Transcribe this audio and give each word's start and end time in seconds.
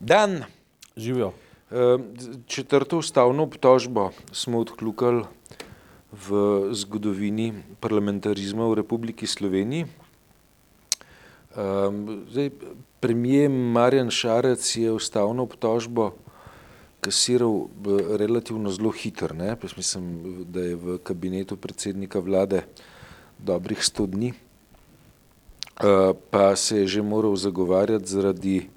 Dan. 0.00 0.44
Živijo. 0.96 1.32
Četrto 2.46 2.98
ustavno 2.98 3.42
obtožbo 3.42 4.10
smo 4.32 4.58
odkljukali 4.58 5.24
v 6.12 6.34
zgodovini 6.72 7.52
parlamentarizma 7.80 8.64
v 8.66 8.74
Republiki 8.74 9.26
Sloveniji. 9.26 9.86
Zdaj, 12.30 12.50
premijer 13.00 13.50
Marjan 13.50 14.10
Šarec 14.10 14.76
je 14.76 14.92
ustavno 14.92 15.42
obtožbo 15.42 16.10
kasiral 17.00 17.68
relativno 18.16 18.70
zelo 18.70 18.90
hitro. 18.90 19.36
Mislim, 19.76 20.04
da 20.48 20.60
je 20.60 20.76
v 20.76 20.98
kabinetu 20.98 21.56
predsednika 21.56 22.18
vlade 22.18 22.64
dobrih 23.38 23.84
sto 23.84 24.06
dni, 24.06 24.32
pa 26.30 26.56
se 26.56 26.80
je 26.80 26.86
že 26.86 27.02
moral 27.02 27.36
zagovarjati 27.36 28.06
zaradi 28.06 28.68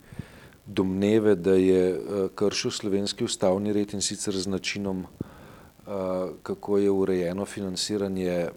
domneve, 0.66 1.36
da 1.36 1.54
je 1.54 2.00
kršil 2.36 2.72
slovenski 2.72 3.24
ustavni 3.24 3.74
red 3.74 3.94
in 3.94 4.02
sicer 4.02 4.36
z 4.38 4.48
načinom, 4.48 5.06
kako 6.44 6.78
je 6.78 6.92
urejeno 6.92 7.46
financiranje 7.46 8.50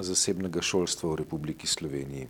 zasebnega 0.00 0.62
šolstva 0.62 1.12
v 1.12 1.20
Republiki 1.22 1.66
Sloveniji. 1.66 2.26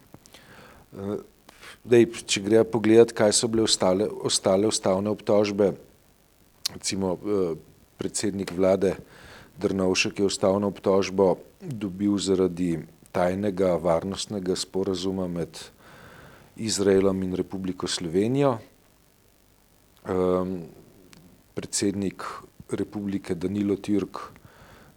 Dej, 1.85 2.07
če 2.29 2.43
gre 2.45 2.61
pogledat, 2.69 3.15
kaj 3.17 3.33
so 3.33 3.49
bile 3.49 3.65
ostale, 3.65 4.07
ostale 4.07 4.69
ustavne 4.69 5.11
obtožbe, 5.11 5.73
recimo 6.75 7.17
predsednik 7.99 8.53
vlade 8.53 8.97
Drnovšek 9.59 10.19
je 10.19 10.25
ustavno 10.25 10.67
obtožbo 10.73 11.37
dobil 11.61 12.19
zaradi 12.19 12.79
tajnega 13.12 13.77
varnostnega 13.77 14.57
sporazuma 14.57 15.29
med 15.29 15.59
Izraelom 16.57 17.23
in 17.23 17.35
Republiko 17.37 17.87
Slovenijo. 17.87 18.59
Predsednik 21.55 22.25
republike 22.70 23.34
Danilo 23.34 23.77
Türk 23.77 24.19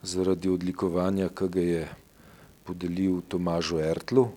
zaradi 0.02 0.50
odlikovanja, 0.50 1.30
ki 1.30 1.47
ga 1.50 1.62
je 1.62 1.84
podelil 2.66 3.22
Tomažu 3.30 3.78
Ertlu. 3.78 4.31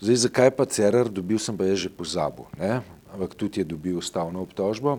Zdaj, 0.00 0.16
zakaj 0.26 0.50
pa 0.56 0.64
Cerar 0.66 1.08
dobil, 1.12 1.38
sem 1.38 1.54
pa 1.54 1.68
jaz 1.68 1.84
že 1.84 1.90
pozabil, 1.92 2.48
ne, 2.58 2.80
ampak 3.12 3.36
tudi 3.38 3.60
je 3.60 3.68
dobil 3.68 4.00
ustavno 4.00 4.42
obtožbo. 4.42 4.98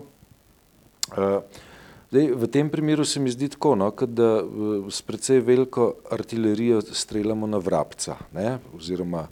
Zdaj, 1.12 2.24
v 2.32 2.44
tem 2.48 2.70
primeru 2.70 3.04
se 3.04 3.20
mi 3.20 3.28
zdi 3.32 3.48
tako, 3.52 3.74
no, 3.76 3.90
da 3.90 4.44
s 4.88 5.02
precej 5.02 5.40
veliko 5.44 5.96
artilerijo 6.08 6.80
streljamo 6.80 7.46
na 7.46 7.58
vrabca, 7.58 8.16
ne, 8.32 8.58
oziroma 8.76 9.26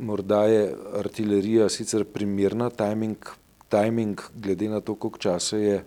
morda 0.00 0.44
je 0.50 0.74
artilerija 0.98 1.68
sicer 1.68 2.04
primerna, 2.04 2.70
tajming, 2.70 3.16
tajming 3.68 4.20
glede 4.34 4.68
na 4.68 4.80
to, 4.80 4.94
koliko 4.94 5.18
časa 5.18 5.56
je 5.56 5.84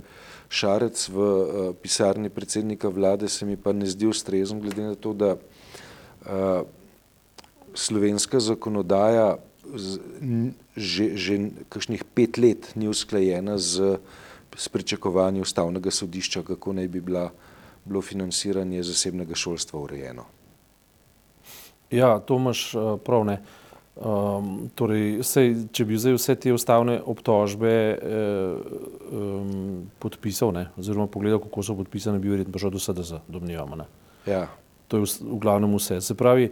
Šarec 0.49 1.09
v 1.13 1.73
pisarni 1.81 2.29
predsednika 2.29 2.89
vlade, 2.89 3.29
se 3.29 3.45
mi 3.45 3.57
pa 3.57 3.73
ne 3.73 3.85
zdi 3.85 4.07
ustrezen, 4.07 4.61
glede 4.61 4.83
na 4.83 4.95
to, 4.95 5.13
da 5.13 5.35
slovenska 7.73 8.39
zakonodaja 8.39 9.37
že, 10.75 11.13
že 11.13 11.33
kakšnih 11.69 12.01
pet 12.15 12.37
let 12.41 12.71
ni 12.75 12.89
usklajena 12.89 13.57
z 13.57 13.99
s 14.59 14.67
pričakovanji 14.69 15.41
ustavnega 15.41 15.91
sodišča, 15.91 16.43
kako 16.43 16.73
naj 16.73 16.87
bi 16.87 17.01
bila, 17.01 17.29
bilo 17.85 18.01
financiranje 18.01 18.83
zasebnega 18.83 19.35
šolstva 19.35 19.79
urejeno. 19.79 20.25
Ja, 21.91 22.19
to 22.19 22.37
imaš 22.37 22.69
prav, 23.05 23.25
ne. 23.25 23.39
Um, 23.99 24.69
torej, 24.79 25.25
sej, 25.27 25.49
če 25.75 25.83
bi 25.83 25.97
zdaj 25.99 26.13
vse 26.15 26.35
te 26.39 26.53
ustavne 26.55 27.01
obtožbe 27.03 27.71
um, 27.99 29.89
podpisal, 29.99 30.53
ne, 30.55 30.69
oziroma 30.79 31.09
pogledal, 31.11 31.41
kako 31.43 31.65
so 31.67 31.75
podpisane, 31.75 32.21
bi 32.23 32.31
verjetno 32.31 32.55
prišel 32.55 32.71
do 32.71 32.79
SDS, 32.79 33.19
domnevam, 33.27 33.75
ne. 33.81 33.89
Ja. 34.23 34.45
To 34.87 35.01
je 35.01 35.03
v, 35.03 35.33
v 35.33 35.39
glavnem 35.43 35.75
vse. 35.75 35.99
Se 36.05 36.15
pravi, 36.15 36.47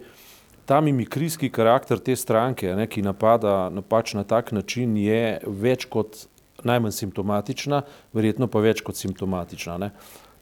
ta 0.68 0.82
mimikrijski 0.84 1.48
karakter 1.50 2.04
te 2.04 2.18
stranke, 2.20 2.74
ne, 2.76 2.90
ki 2.92 3.06
napada 3.06 3.70
na 3.72 3.80
pač 3.80 4.12
na 4.18 4.26
tak 4.28 4.52
način, 4.52 4.98
je 5.00 5.40
več 5.48 5.88
kot 5.88 6.26
najmanj 6.68 6.98
simptomatična, 7.00 7.82
verjetno 8.12 8.52
pa 8.52 8.60
več 8.60 8.84
kot 8.84 9.00
simptomatična. 9.00 9.78
Ne. 9.80 9.94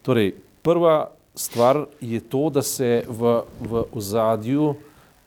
Torej, 0.02 0.34
prva 0.66 1.12
stvar 1.38 1.86
je 2.02 2.18
to, 2.20 2.48
da 2.50 2.66
se 2.66 3.04
v, 3.06 3.38
v 3.62 3.86
ozadju, 3.94 4.74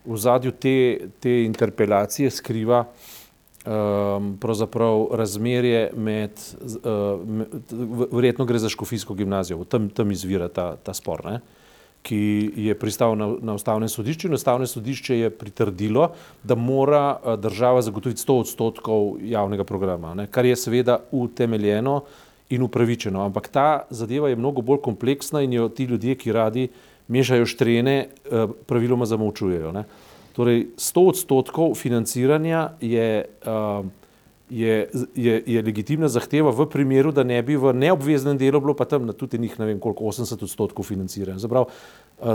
v 0.08 0.16
ozadju 0.16 0.54
te, 0.56 0.74
te 1.20 1.42
interpelacije 1.44 2.30
skriva 2.32 2.80
um, 2.84 4.32
pravzaprav 4.40 5.06
razmerje 5.20 5.90
med, 5.96 6.40
uh, 6.80 8.08
verjetno 8.12 8.48
gre 8.48 8.58
za 8.58 8.72
škofijsko 8.72 9.14
gimnazijo, 9.14 9.64
tam, 9.64 9.90
tam 9.92 10.10
izvira 10.10 10.48
ta, 10.48 10.72
ta 10.82 10.96
spor. 10.96 11.24
Ne 11.28 11.40
ki 12.02 12.50
je 12.56 12.74
pristal 12.78 13.16
na, 13.18 13.28
na 13.42 13.54
ustavnem 13.58 13.88
sodišču 13.88 14.28
in 14.28 14.34
ustavno 14.34 14.66
sodišče 14.66 15.18
je 15.18 15.30
pritrdilo, 15.30 16.12
da 16.42 16.54
mora 16.54 17.36
država 17.36 17.82
zagotoviti 17.82 18.22
100 18.22 18.38
odstotkov 18.40 19.18
javnega 19.22 19.64
programa, 19.64 20.14
ne, 20.14 20.26
kar 20.30 20.46
je 20.46 20.56
seveda 20.56 21.00
utemeljeno 21.12 22.00
in 22.48 22.62
upravičeno. 22.62 23.24
Ampak 23.24 23.48
ta 23.52 23.86
zadeva 23.90 24.28
je 24.28 24.36
mnogo 24.36 24.62
bolj 24.62 24.80
kompleksna 24.84 25.42
in 25.42 25.52
jo 25.52 25.68
ti 25.68 25.84
ljudje, 25.84 26.14
ki 26.14 26.32
radi 26.32 26.68
mešajo 27.08 27.46
štrene, 27.48 27.96
praviloma 28.68 29.06
zamolčujejo. 29.08 29.72
Ne. 29.72 29.84
Torej, 30.36 30.68
100 30.76 31.06
odstotkov 31.12 31.74
financiranja 31.74 32.68
je 32.80 33.24
uh, 33.46 33.86
je, 34.50 34.90
je, 35.14 35.42
je 35.46 35.62
legitimna 35.62 36.08
zahteva 36.08 36.50
v 36.50 36.66
primeru, 36.70 37.12
da 37.12 37.24
ne 37.24 37.40
bi 37.42 37.56
v 37.56 37.72
neobveznem 37.76 38.38
delu 38.38 38.60
bilo 38.60 38.74
pa 38.74 38.84
tam 38.88 39.06
na 39.06 39.12
tudi 39.12 39.38
njih, 39.38 39.58
ne 39.58 39.66
vem 39.66 39.80
koliko, 39.80 40.04
80 40.04 40.42
odstotkov 40.42 40.86
financiranja. 40.88 41.38
Zaprav, 41.38 41.68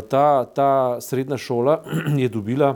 ta, 0.09 0.45
ta 0.45 0.97
srednja 1.01 1.37
šola 1.37 1.81
je 2.21 2.29
dobila 2.29 2.75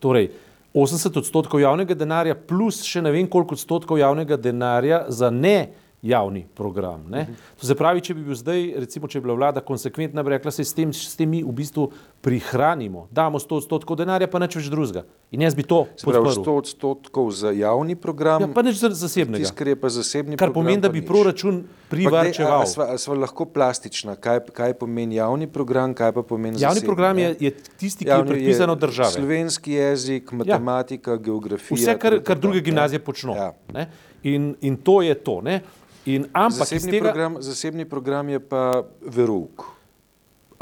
torej 0.00 0.32
80 0.74 1.18
odstotkov 1.18 1.60
javnega 1.60 1.94
denarja 1.94 2.34
plus 2.34 2.80
še 2.88 3.02
ne 3.04 3.12
vem 3.12 3.28
koliko 3.28 3.54
odstotkov 3.54 4.00
javnega 4.00 4.36
denarja 4.40 5.04
za 5.08 5.30
ne 5.30 5.72
javni 6.02 6.46
program. 6.54 7.04
Ne? 7.10 7.26
To 7.60 7.66
se 7.66 7.74
pravi, 7.78 8.00
če 8.02 8.14
bi 8.18 8.24
bil 8.26 8.34
zdaj, 8.34 8.64
recimo, 8.82 9.06
če 9.06 9.20
bi 9.20 9.28
bila 9.28 9.36
vlada 9.38 9.62
konsekventna, 9.62 10.24
bi 10.26 10.32
rekla, 10.34 10.50
se 10.50 10.64
s 10.66 10.74
tem, 10.74 10.90
s 10.90 11.14
tem 11.14 11.30
mi 11.30 11.42
v 11.46 11.52
bistvu 11.54 11.84
prihranimo, 12.26 13.06
damo 13.14 13.38
100 13.38 13.60
odstotkov 13.62 14.00
denarja, 14.00 14.26
pa 14.30 14.40
nič 14.42 14.56
več 14.58 14.70
drugega. 14.72 15.04
In 15.30 15.44
jaz 15.46 15.54
bi 15.54 15.62
to 15.62 15.84
podprl. 16.02 16.32
100 16.42 16.56
odstotkov 16.58 17.30
za 17.38 17.52
javni 17.54 17.94
program, 17.94 18.42
ja, 18.42 18.50
pa 18.50 18.66
nič 18.66 18.82
za 18.82 18.90
zasebnega. 18.90 19.46
Tisk, 19.46 19.62
je 19.62 19.78
pa 19.78 19.92
zasebni 19.94 20.34
kar 20.34 20.50
program. 20.50 20.74
pomeni, 20.74 20.82
da 20.82 20.90
bi 20.90 21.04
proračun 21.06 21.62
privarčeval. 21.92 22.66
Sva, 22.66 22.88
sva 22.98 23.18
lahko 23.22 23.46
plastična, 23.46 24.18
kaj, 24.18 24.42
kaj 24.50 24.74
pomeni 24.82 25.20
javni 25.20 25.46
program, 25.46 25.94
kaj 25.94 26.16
pa 26.18 26.26
pomeni 26.26 26.58
javni 26.58 26.82
zasebni. 26.82 26.90
program 26.90 27.22
je, 27.22 27.30
je 27.46 27.52
tisti, 27.78 28.02
ki 28.02 28.10
javni 28.10 28.26
je 28.26 28.34
predpisan 28.34 28.74
od 28.74 28.82
države. 28.82 29.14
Slovenski 29.22 29.78
jezik, 29.78 30.34
matematika, 30.34 31.14
ja. 31.14 31.22
geografija. 31.30 31.78
Vse, 31.78 31.94
kar, 32.02 32.18
kar 32.26 32.42
druge 32.42 32.60
gimnazije 32.60 32.98
počno. 32.98 33.38
Ja. 33.38 33.86
In, 34.22 34.54
in 34.62 34.76
to 34.76 35.02
je 35.02 35.14
to. 35.14 35.40
Ne? 35.42 35.62
In, 36.06 36.26
ampak 36.34 36.66
zasebni, 36.66 36.90
tega, 36.90 37.10
program, 37.10 37.36
zasebni 37.42 37.84
program 37.86 38.28
je 38.28 38.40
pa 38.40 38.82
verouk. 39.06 39.66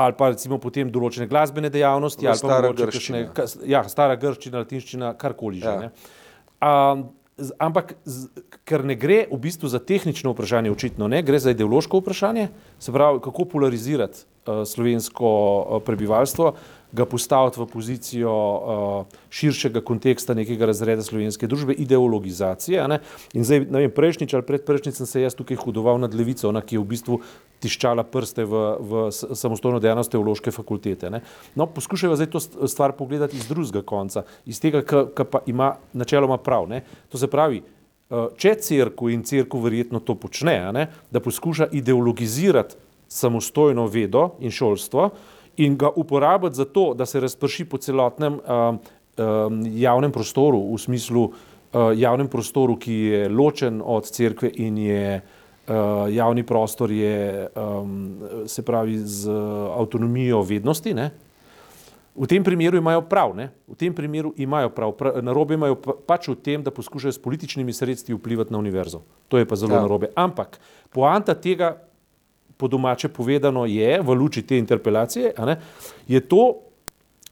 Ali 0.00 0.16
pa 0.16 0.30
recimo 0.32 0.56
potem 0.60 0.88
določene 0.92 1.28
glasbene 1.28 1.70
dejavnosti, 1.72 2.24
ali 2.24 2.40
pa 2.40 2.48
stara 2.48 2.72
grščina. 2.76 3.22
Kakšne, 3.36 3.68
ja, 3.68 3.84
stara 3.88 4.16
grščina, 4.20 4.64
latinščina, 4.64 5.14
karkoli 5.20 5.60
že. 5.60 5.74
Ja. 5.76 5.90
Um, 6.60 7.08
ampak 7.60 7.94
ker 8.68 8.84
ne 8.84 8.96
gre 9.00 9.22
v 9.30 9.38
bistvu 9.40 9.68
za 9.72 9.80
tehnično 9.80 10.32
vprašanje, 10.34 10.72
očitno 10.72 11.08
ne, 11.08 11.22
gre 11.24 11.40
za 11.40 11.54
ideološko 11.56 12.02
vprašanje, 12.02 12.50
se 12.80 12.92
pravi, 12.92 13.20
kako 13.24 13.48
polarizirati 13.56 14.24
uh, 14.24 14.62
slovensko 14.68 15.30
uh, 15.30 15.80
prebivalstvo, 15.84 16.52
ga 16.92 17.06
postaviti 17.06 17.60
v 17.60 17.66
pozicijo 17.70 18.30
uh, 18.32 19.18
širšega 19.30 19.80
konteksta 19.86 20.34
nekega 20.34 20.66
razreda 20.70 21.02
slovenske 21.02 21.46
družbe, 21.46 21.74
ideologizacije. 21.78 22.88
Ne? 22.90 23.00
In 23.34 23.46
zdaj, 23.46 23.64
ne 23.70 23.84
vem, 23.84 23.94
prejšnjič 23.94 24.34
ali 24.34 24.46
predprejšnjič 24.46 24.98
sem 24.98 25.06
se 25.06 25.22
jaz 25.22 25.38
tukaj 25.38 25.60
hudoval 25.62 26.00
nad 26.02 26.14
levico, 26.14 26.48
ona, 26.50 26.62
ki 26.62 26.76
je 26.76 26.82
v 26.82 26.90
bistvu 26.90 27.20
tiščala 27.60 28.06
prste 28.08 28.46
v, 28.48 28.62
v 28.80 29.08
samostojno 29.12 29.80
dejavnost 29.82 30.10
teološke 30.12 30.52
fakultete. 30.54 31.10
Ne? 31.12 31.22
No, 31.54 31.68
poskušajmo 31.70 32.16
zdaj 32.18 32.30
to 32.32 32.40
stvar 32.42 32.96
pogledati 32.98 33.36
iz 33.36 33.46
drugega 33.48 33.84
konca, 33.86 34.24
iz 34.46 34.60
tega, 34.62 34.82
kar 34.82 35.26
pa 35.28 35.44
ima 35.46 35.74
načeloma 35.92 36.40
prav. 36.42 36.68
Ne? 36.70 36.82
To 37.12 37.20
se 37.20 37.30
pravi, 37.30 37.62
če 38.10 38.54
crkva 38.58 39.12
in 39.14 39.22
crkva 39.26 39.60
verjetno 39.68 40.00
to 40.02 40.16
počne, 40.18 40.56
ne? 40.74 40.88
da 41.10 41.22
poskuša 41.22 41.70
ideologizirati 41.72 42.88
samostojno 43.10 43.86
vedo 43.90 44.36
in 44.40 44.54
šolstvo, 44.54 45.10
in 45.60 45.76
ga 45.76 45.90
uporabiti 45.96 46.56
za 46.56 46.64
to, 46.64 46.94
da 46.94 47.06
se 47.06 47.20
razprši 47.20 47.64
po 47.64 47.78
celotnem 47.78 48.38
um, 48.40 48.78
um, 49.20 49.62
javnem 49.66 50.12
prostoru, 50.12 50.60
v 50.74 50.78
smislu 50.78 51.22
uh, 51.24 51.32
javnem 51.96 52.28
prostoru, 52.28 52.76
ki 52.80 52.94
je 52.94 53.28
ločen 53.28 53.82
od 53.84 54.08
cerkve 54.08 54.50
in 54.56 54.78
je 54.78 55.20
uh, 55.20 55.74
javni 56.12 56.42
prostor, 56.46 56.90
je, 56.90 57.48
um, 57.56 58.46
se 58.46 58.62
pravi, 58.62 58.98
z 58.98 59.30
avtonomijo 59.76 60.42
vednosti. 60.42 60.94
Ne? 60.94 61.10
V 62.16 62.26
tem 62.26 62.44
primeru 62.44 62.80
imajo 62.80 63.04
prav, 63.06 63.36
ne? 63.36 63.50
v 63.68 63.76
tem 63.78 63.94
primeru 63.94 64.32
imajo 64.36 64.72
prav, 64.74 64.96
prav 64.96 65.20
narobe 65.22 65.54
imajo 65.54 65.76
pa, 65.78 65.94
pač 66.06 66.28
v 66.32 66.36
tem, 66.40 66.64
da 66.64 66.72
poskušajo 66.74 67.12
s 67.12 67.22
političnimi 67.22 67.72
sredstvi 67.72 68.16
vplivati 68.16 68.52
na 68.52 68.58
univerzo. 68.58 69.04
To 69.28 69.38
je 69.38 69.46
pa 69.46 69.56
zelo 69.56 69.76
ja. 69.76 69.84
narobe. 69.84 70.10
Ampak 70.16 70.58
poanta 70.90 71.36
tega, 71.36 71.76
po 72.60 72.68
domače 72.68 73.08
povedano, 73.08 73.64
je 73.66 74.00
v 74.00 74.14
luči 74.14 74.42
te 74.42 74.58
interpelacije, 74.58 75.32
je 76.08 76.20
to, 76.20 76.60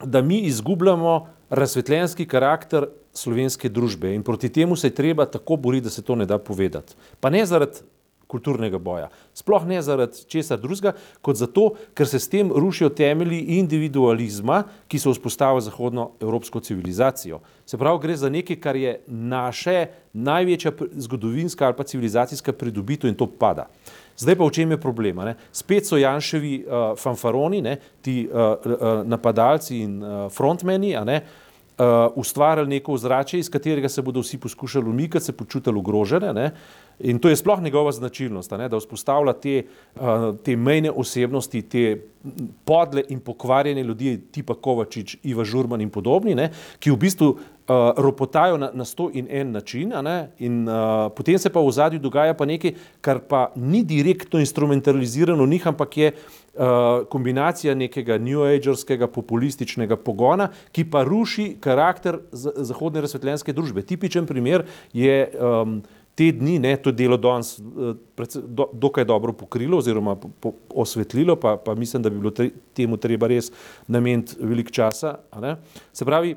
da 0.04 0.22
mi 0.22 0.40
izgubljamo 0.48 1.26
razsvetljenski 1.50 2.26
karakter 2.28 2.86
slovenske 3.12 3.68
družbe 3.68 4.14
in 4.14 4.22
proti 4.22 4.48
temu 4.48 4.76
se 4.76 4.86
je 4.86 4.94
treba 4.94 5.26
tako 5.26 5.56
boriti, 5.56 5.84
da 5.84 5.90
se 5.90 6.02
to 6.02 6.14
ne 6.14 6.26
da 6.26 6.38
povedati. 6.38 6.94
Pa 7.20 7.30
ne 7.30 7.46
zaradi 7.46 7.84
kulturnega 8.28 8.78
boja. 8.78 9.08
Sploh 9.34 9.64
ne 9.66 9.80
zaradi 9.82 10.20
česa 10.28 10.58
drugega, 10.60 10.92
kot 11.24 11.38
zato, 11.40 11.70
ker 11.96 12.06
se 12.06 12.20
s 12.20 12.28
tem 12.28 12.52
rušijo 12.52 12.90
temelji 12.92 13.40
individualizma, 13.58 14.62
ki 14.88 15.00
so 15.00 15.14
vzpostavili 15.16 15.64
zahodno 15.64 16.10
evropsko 16.20 16.60
civilizacijo. 16.60 17.40
Se 17.66 17.80
pravi, 17.80 18.02
gre 18.02 18.16
za 18.16 18.28
nekaj, 18.28 18.60
kar 18.60 18.76
je 18.76 18.98
naše 19.06 19.86
največja 20.12 20.72
zgodovinska 20.92 21.66
ali 21.66 21.76
pa 21.76 21.88
civilizacijska 21.88 22.52
pridobitev 22.52 23.10
in 23.10 23.16
to 23.16 23.26
pada. 23.26 23.68
Zdaj 24.18 24.34
pa 24.34 24.44
v 24.44 24.50
čem 24.50 24.70
je 24.74 24.80
problem? 24.82 25.22
Ne? 25.22 25.36
Spet 25.54 25.86
so 25.86 25.96
Janševi 25.96 26.54
uh, 26.66 26.98
fanfaroni, 26.98 27.62
ne? 27.62 27.76
ti 28.02 28.26
uh, 28.26 28.58
uh, 28.58 29.06
napadalci 29.06 29.78
in 29.86 30.02
uh, 30.02 30.26
frontmeni, 30.32 30.96
ne? 31.06 31.22
Uh, 31.78 32.10
ustvarjali 32.18 32.68
neko 32.68 32.96
ozračje, 32.98 33.38
iz 33.38 33.46
katerega 33.46 33.86
se 33.88 34.02
bodo 34.02 34.18
vsi 34.18 34.40
poskušali 34.42 34.90
umikati, 34.90 35.24
se 35.24 35.32
počutili 35.32 35.78
ogrožene. 35.78 36.32
Ne? 36.34 36.50
In 37.00 37.18
to 37.18 37.28
je 37.28 37.36
sploh 37.36 37.60
njegova 37.62 37.92
značilnost, 37.92 38.50
ne? 38.50 38.68
da 38.68 38.78
vzpostavlja 38.78 39.32
te, 39.32 39.62
uh, 39.96 40.34
te 40.44 40.56
mejne 40.56 40.90
osebnosti, 40.90 41.62
te 41.62 41.84
podle 42.64 43.04
in 43.08 43.20
pokvarjene 43.20 43.82
ljudi, 43.82 44.16
tipa 44.32 44.54
Kovačič, 44.54 45.16
Iva 45.22 45.44
Žurman 45.44 45.80
in 45.80 45.90
podobni, 45.90 46.34
ne? 46.34 46.50
ki 46.78 46.90
v 46.90 46.98
bistvu 46.98 47.28
uh, 47.30 47.38
ropotajo 47.96 48.58
na, 48.58 48.72
na 48.74 48.84
sto 48.84 49.10
in 49.14 49.30
en 49.30 49.52
način, 49.52 49.94
in 50.38 50.68
uh, 50.68 51.06
potem 51.14 51.38
se 51.38 51.50
pa 51.54 51.60
v 51.60 51.70
zadju 51.70 52.02
dogaja 52.02 52.34
pa 52.34 52.44
nekaj, 52.44 52.74
kar 53.00 53.22
pa 53.28 53.52
ni 53.56 53.84
direktno 53.84 54.40
instrumentalizirano 54.40 55.46
njih, 55.46 55.66
ampak 55.66 55.96
je 55.96 56.12
uh, 56.12 56.48
Eh, 56.58 57.04
kombinacija 57.08 57.74
nekega 57.74 58.16
New 58.18 58.40
Agerskega 58.42 59.06
populističnega 59.06 59.94
pogona, 59.96 60.48
ki 60.74 60.88
pa 60.90 61.04
ruši 61.06 61.52
karakter 61.62 62.18
zahodne 62.32 62.98
razsvetljenske 63.04 63.54
družbe. 63.54 63.84
Tipičen 63.86 64.26
primer 64.26 64.64
je 64.92 65.20
um, 65.38 65.76
te 66.18 66.32
dni, 66.34 66.56
ne, 66.58 66.74
to 66.82 66.90
delo 66.90 67.16
danes 67.16 67.54
uh, 67.62 67.94
do, 68.42 68.66
dokaj 68.72 69.06
dobro 69.06 69.32
pokrilo 69.38 69.78
oziroma 69.78 70.16
po, 70.18 70.32
po, 70.40 70.52
osvetlilo, 70.82 71.36
pa, 71.38 71.54
pa 71.56 71.74
mislim, 71.78 72.02
da 72.02 72.10
bi 72.10 72.18
bilo 72.18 72.34
tre, 72.34 72.50
temu 72.74 72.98
treba 72.98 73.30
res 73.30 73.52
nameniti 73.86 74.34
veliko 74.40 74.74
časa. 74.74 75.14
Se 75.92 76.04
pravi, 76.04 76.34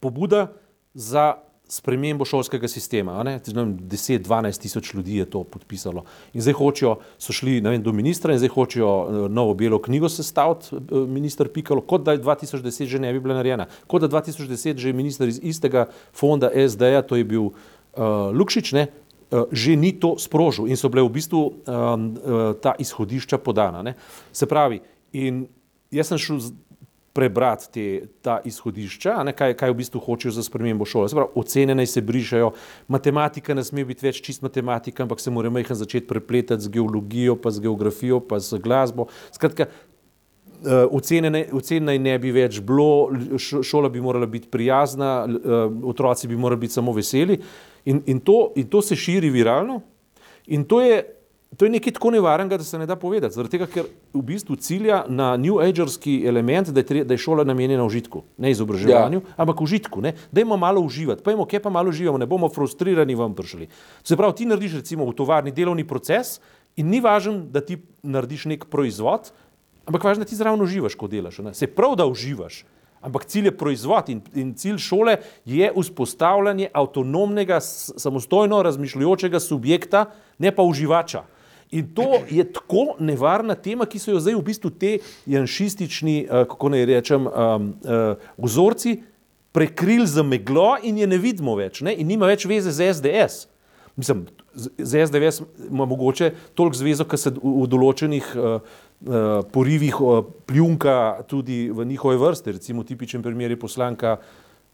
pobuda 0.00 0.50
za 0.94 1.32
spremembo 1.68 2.24
šolskega 2.24 2.68
sistema. 2.68 3.12
10-12 3.24 4.60
tisoč 4.60 4.94
ljudi 4.94 5.16
je 5.16 5.24
to 5.30 5.42
podpisalo. 5.44 6.04
In 6.32 6.44
zdaj 6.44 6.56
hočejo, 6.56 6.94
so 7.20 7.32
šli 7.32 7.58
vem, 7.60 7.82
do 7.82 7.92
ministra 7.92 8.32
in 8.32 8.40
zdaj 8.40 8.52
hočejo 8.54 8.88
eh, 8.88 9.18
novo 9.28 9.54
belo 9.54 9.80
knjigo 9.82 10.08
sestaviti, 10.08 10.76
eh, 10.76 10.94
minister 11.08 11.48
Pikalo, 11.52 11.80
kot 11.80 12.04
da 12.04 12.16
je 12.16 12.22
2010 12.24 12.86
že 12.88 12.98
ne 12.98 13.12
bi 13.12 13.20
bila 13.20 13.36
narejena. 13.40 13.68
Kot 13.86 14.02
da 14.02 14.08
2010 14.08 14.76
že 14.76 14.88
je 14.88 14.92
minister 14.96 15.28
iz 15.28 15.40
istega 15.42 15.86
fonda 16.12 16.50
SD-ja, 16.68 17.02
to 17.02 17.16
je 17.16 17.24
bil 17.24 17.42
uh, 17.42 17.52
Lukšič, 18.32 18.72
ne, 18.72 18.86
uh, 19.30 19.50
že 19.52 19.76
ni 19.76 19.92
to 19.98 20.14
sprožil 20.18 20.70
in 20.70 20.78
so 20.78 20.88
bile 20.88 21.02
v 21.02 21.12
bistvu 21.18 21.42
um, 21.42 21.52
uh, 21.66 22.54
ta 22.62 22.76
izhodišča 22.78 23.38
podana. 23.42 23.82
Ne. 23.82 23.98
Se 24.32 24.46
pravi, 24.46 24.80
in 25.12 25.46
jaz 25.90 26.12
sem 26.12 26.20
šel 26.20 26.40
prebrati 27.18 27.66
te, 27.74 27.84
ta 28.22 28.36
izhodišča, 28.46 29.16
ne, 29.26 29.32
kaj, 29.34 29.56
kaj 29.58 29.72
v 29.72 29.78
bistvu 29.80 30.02
hočejo 30.04 30.30
za 30.36 30.44
spremembo 30.46 30.86
šole. 30.86 31.10
Pravi, 31.10 31.32
ocene 31.40 31.74
naj 31.74 31.90
se 31.90 32.02
brišajo, 32.06 32.52
matematika 32.94 33.56
ne 33.58 33.64
sme 33.66 33.82
biti 33.88 34.06
več 34.06 34.20
čist 34.22 34.44
matematika, 34.46 35.02
ampak 35.02 35.18
se 35.18 35.32
mora 35.34 35.50
majhen 35.50 35.80
začeti 35.80 36.06
prepletati 36.06 36.62
z 36.62 36.70
geologijo, 36.78 37.34
pa 37.34 37.50
z 37.50 37.64
geografijo, 37.66 38.20
pa 38.22 38.38
z 38.38 38.60
glasbo. 38.62 39.08
Skratka, 39.34 39.66
uh, 39.66 40.84
ocene, 40.94 41.32
ne, 41.34 41.42
ocene 41.58 41.90
naj 41.90 41.98
ne 42.06 42.14
bi 42.22 42.30
več 42.38 42.60
bilo, 42.62 43.10
šola 43.38 43.90
bi 43.90 44.04
morala 44.04 44.30
biti 44.30 44.46
prijazna, 44.52 45.24
uh, 45.26 45.66
otroci 45.90 46.30
bi 46.30 46.38
morali 46.38 46.68
biti 46.68 46.78
samo 46.78 46.94
veseli. 46.94 47.40
In, 47.88 48.02
in, 48.06 48.20
to, 48.20 48.52
in 48.56 48.68
to 48.68 48.82
se 48.84 48.96
širi 48.96 49.30
viralno. 49.32 49.80
In 50.52 50.64
to 50.68 50.80
je 50.84 51.00
To 51.56 51.64
je 51.64 51.70
nekaj 51.72 51.94
tako 51.96 52.10
nevarnega, 52.10 52.58
da 52.60 52.64
se 52.64 52.78
ne 52.78 52.86
da 52.86 52.96
povedati. 52.96 53.34
Zaradi 53.34 53.56
tega, 53.56 53.66
ker 53.72 53.86
v 54.12 54.20
bistvu 54.22 54.56
cilja 54.60 55.04
na 55.08 55.30
New 55.40 55.56
Agerski 55.64 56.20
element, 56.28 56.68
da 56.68 56.82
je, 56.82 56.86
tre, 56.86 57.04
da 57.08 57.16
je 57.16 57.22
šola 57.24 57.44
namenjena 57.48 57.86
užitku, 57.88 58.22
ne 58.36 58.50
izobraževanju, 58.52 59.22
ja. 59.24 59.34
ampak 59.36 59.62
užitku. 59.64 60.02
Da 60.04 60.40
imamo 60.40 60.56
malo 60.60 60.80
uživati, 60.84 61.24
pa 61.24 61.32
imamo, 61.32 61.46
kje 61.48 61.62
pa 61.64 61.72
malo 61.72 61.88
uživamo, 61.88 62.18
ne 62.18 62.26
bomo 62.28 62.50
frustrirani 62.52 63.16
vam 63.16 63.34
prišli. 63.34 63.68
Se 64.04 64.16
pravi, 64.16 64.36
ti 64.36 64.46
narediš 64.46 64.76
recimo 64.82 65.08
v 65.08 65.16
tovarni 65.16 65.52
delovni 65.56 65.86
proces 65.88 66.36
in 66.76 66.92
ni 66.92 67.00
važno, 67.00 67.38
da 67.48 67.64
ti 67.64 67.80
narediš 68.02 68.44
nek 68.52 68.68
proizvod, 68.68 69.32
ampak 69.88 70.04
važno, 70.04 70.26
da 70.26 70.28
ti 70.28 70.36
zraven 70.36 70.60
uživaš, 70.60 71.00
ko 71.00 71.08
delaš. 71.08 71.40
Ne? 71.48 71.54
Se 71.56 71.66
prav, 71.66 71.96
da 71.96 72.06
uživaš. 72.06 72.66
Ampak 73.00 73.28
cilj 73.30 73.50
je 73.50 73.56
proizvod 73.56 74.08
in, 74.10 74.20
in 74.34 74.54
cilj 74.58 74.78
šole 74.82 75.16
je 75.46 75.70
vzpostavljanje 75.76 76.70
avtonomnega, 76.72 77.60
samostojno 77.60 78.62
razmišljujočega 78.62 79.40
subjekta, 79.40 80.06
ne 80.38 80.54
pa 80.54 80.62
uživača. 80.62 81.22
In 81.70 81.94
to 81.94 82.22
je 82.30 82.44
tako 82.52 82.96
nevarna 82.98 83.54
tema, 83.54 83.86
ki 83.86 84.00
so 84.00 84.14
jo 84.14 84.20
zdaj 84.20 84.38
v 84.38 84.44
bistvu 84.44 84.70
te 84.70 84.96
janšistični, 85.28 86.24
uh, 86.24 86.46
kako 86.48 86.72
naj 86.72 86.86
rečem, 86.88 87.28
um, 87.28 87.70
uh, 87.84 88.30
vzorci 88.40 88.96
prekrili 89.52 90.06
za 90.06 90.22
meglo 90.22 90.76
in 90.82 90.98
je 90.98 91.06
ne 91.06 91.18
vidimo 91.18 91.56
več 91.56 91.80
ne? 91.80 91.94
in 91.94 92.08
nima 92.08 92.26
več 92.26 92.46
veze 92.48 92.72
z 92.72 92.92
SDS. 92.94 93.48
Mislim, 93.98 94.26
z 94.54 95.06
SDS 95.06 95.42
ima 95.70 95.84
mogoče 95.84 96.30
toliko 96.54 96.76
zvezo, 96.78 97.04
ker 97.04 97.18
se 97.18 97.32
v, 97.34 97.66
določenih 97.66 98.28
uh, 98.36 98.76
porivih 99.52 100.00
uh, 100.00 100.24
pljunka 100.46 101.22
tudi 101.26 101.70
v 101.70 101.84
njihove 101.84 102.16
vrste. 102.16 102.52
Recimo 102.52 102.84
tipičen 102.84 103.22
primer 103.22 103.50
je 103.50 103.60
poslanka 103.60 104.16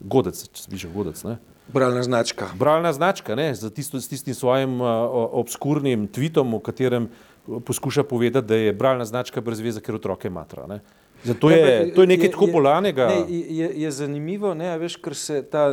Godec, 0.01 0.49
če 0.49 0.71
piše 0.71 0.89
Godec. 0.95 1.25
Ne? 1.25 1.37
Bralna 1.73 2.03
značka. 2.03 2.49
Bralna 2.59 2.93
značka, 2.93 3.35
ne, 3.35 3.55
z, 3.55 3.71
tisto, 3.71 4.01
z 4.01 4.09
tistim 4.09 4.35
svojim 4.35 4.81
uh, 4.81 4.89
obskurnim 5.33 6.09
tvitom, 6.09 6.57
v 6.57 6.61
katerem 6.61 7.09
poskuša 7.47 8.05
povedati, 8.05 8.47
da 8.47 8.57
je 8.57 8.73
bralna 8.73 9.05
značka 9.05 9.41
brez 9.41 9.61
veze, 9.61 9.81
ker 9.81 9.95
otroke 9.95 10.31
matra. 10.31 10.67
Ne. 10.67 10.81
Zato 11.25 11.51
je, 11.51 11.61
ja, 11.89 11.95
to 11.95 12.05
je 12.05 12.07
nekaj 12.07 12.31
tako 12.31 12.47
bolanega. 12.53 13.07
Ne, 13.09 13.25
je, 13.29 13.71
je 13.81 13.91
zanimivo, 13.91 14.55
ne, 14.55 14.75
veš, 14.79 14.99
ker 15.01 15.17
se 15.17 15.41
ta 15.43 15.71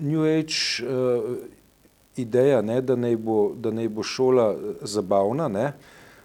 New 0.00 0.22
Age 0.22 0.86
uh, 0.86 1.34
ideja, 2.16 2.62
ne, 2.62 2.78
da 2.82 2.96
naj 2.96 3.16
bo, 3.16 3.54
bo 3.90 4.06
šola 4.06 4.52
zabavna, 4.82 5.48
ne, 5.48 5.72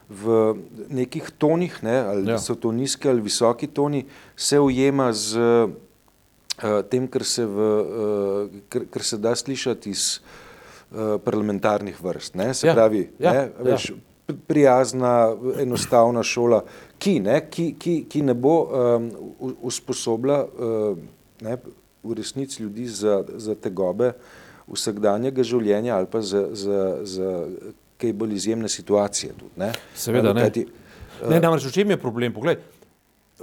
v 0.09 0.55
nekih 0.89 1.31
tonih, 1.37 1.83
ne, 1.83 1.97
ali 1.99 2.31
ja. 2.31 2.39
so 2.39 2.55
to 2.55 2.71
nizki 2.71 3.09
ali 3.09 3.21
visoki 3.21 3.67
toni, 3.67 4.05
se 4.35 4.59
ujema 4.59 5.11
z 5.13 5.37
uh, 5.37 6.81
tem, 6.89 7.07
kar 7.11 7.25
se, 7.27 7.45
v, 7.45 7.57
uh, 7.59 8.59
kar, 8.69 8.87
kar 8.91 9.03
se 9.03 9.17
da 9.17 9.35
slišati 9.35 9.89
iz 9.91 10.19
uh, 10.91 11.19
parlamentarnih 11.23 11.99
vrst. 12.03 12.35
Ne? 12.39 12.53
Se 12.53 12.67
ja, 12.67 12.75
pravi, 12.75 13.09
ja, 13.19 13.33
ne? 13.33 13.39
Ja. 13.39 13.63
Veš, 13.71 13.89
ja. 13.89 14.35
prijazna, 14.47 15.35
enostavna 15.59 16.23
šola, 16.23 16.63
ki 16.99 17.19
ne, 17.27 17.41
ki, 17.51 17.73
ki, 17.79 17.97
ki 18.09 18.23
ne 18.27 18.35
bo 18.35 18.55
um, 18.63 19.11
usposobila 19.67 20.39
uh, 20.47 20.97
ne, 21.43 21.59
v 22.03 22.15
resnici 22.15 22.63
ljudi 22.63 22.87
za, 22.87 23.21
za 23.35 23.55
te 23.55 23.69
gobe 23.69 24.13
vsakdanjega 24.67 25.43
življenja 25.47 25.95
ali 25.95 26.09
pa 26.11 26.21
za, 26.21 26.47
za, 26.55 26.81
za 27.03 27.29
kaj 27.97 28.13
bolj 28.13 28.35
izjemne 28.37 28.69
situacije. 28.69 29.33
Tudi, 29.37 29.53
ne? 29.59 29.71
Seveda, 29.95 30.33
ne. 30.33 30.47
Kajti, 30.47 30.65
uh, 30.67 31.29
ne, 31.31 31.39
namreč 31.43 31.67
v 31.67 31.73
čem 31.75 31.93
je 31.93 31.99
problem? 32.01 32.33
Poglej, 32.33 32.59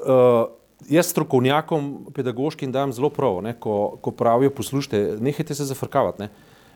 uh, 0.01 0.47
jaz 0.91 1.13
strokovnjakom, 1.13 1.93
pedagoškim, 2.15 2.73
dam 2.73 2.93
zelo 2.93 3.11
prav, 3.11 3.41
ne, 3.45 3.55
ko, 3.59 3.97
ko 4.03 4.15
pravijo: 4.15 4.55
poslušajte, 4.55 5.19
nehajte 5.21 5.55
se 5.55 5.69
zafrkavati. 5.71 6.27
Ne. 6.27 6.31